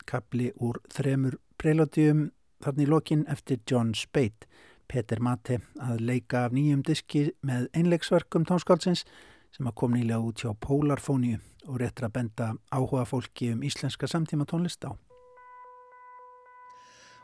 kapli 0.08 0.46
úr 0.64 0.78
þremur 0.88 1.36
prelódium 1.60 2.30
þarna 2.64 2.84
í 2.86 2.88
lokin 2.88 3.24
eftir 3.28 3.60
John 3.68 3.90
Speight, 4.00 4.46
Peter 4.88 5.20
Mate 5.20 5.58
að 5.84 6.04
leika 6.08 6.46
af 6.48 6.54
nýjum 6.56 6.86
diski 6.88 7.26
með 7.44 7.66
einleiksverkum 7.76 8.46
tónskálsins 8.48 9.02
sem 9.52 9.68
að 9.68 9.76
kom 9.82 9.98
nýlega 9.98 10.24
út 10.24 10.40
hjá 10.40 10.54
Polarfóníu 10.56 11.42
og 11.68 11.82
réttra 11.82 12.08
að 12.08 12.14
benda 12.16 12.48
áhuga 12.72 13.04
fólki 13.10 13.50
um 13.52 13.66
íslenska 13.68 14.08
samtíma 14.08 14.48
tónlist 14.48 14.88
á. 14.88 14.96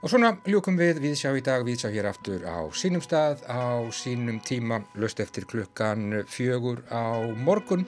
Og 0.04 0.12
svona 0.12 0.34
ljúkum 0.48 0.76
við 0.80 1.00
viðsjá 1.06 1.32
í 1.38 1.44
dag, 1.48 1.64
viðsjá 1.64 1.94
hér 1.94 2.10
aftur 2.12 2.44
á 2.44 2.60
sínum 2.76 3.04
stað, 3.04 3.46
á 3.48 3.88
sínum 3.96 4.42
tíma, 4.44 4.82
löst 5.00 5.24
eftir 5.24 5.48
klukkan 5.48 6.26
fjögur 6.28 6.84
á 6.92 7.24
morgun. 7.40 7.88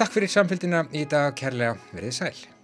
Takk 0.00 0.16
fyrir 0.16 0.32
samfélgina 0.32 0.86
í 0.96 1.04
dag, 1.04 1.36
kærlega, 1.36 1.76
verið 1.92 2.16
sæl. 2.16 2.59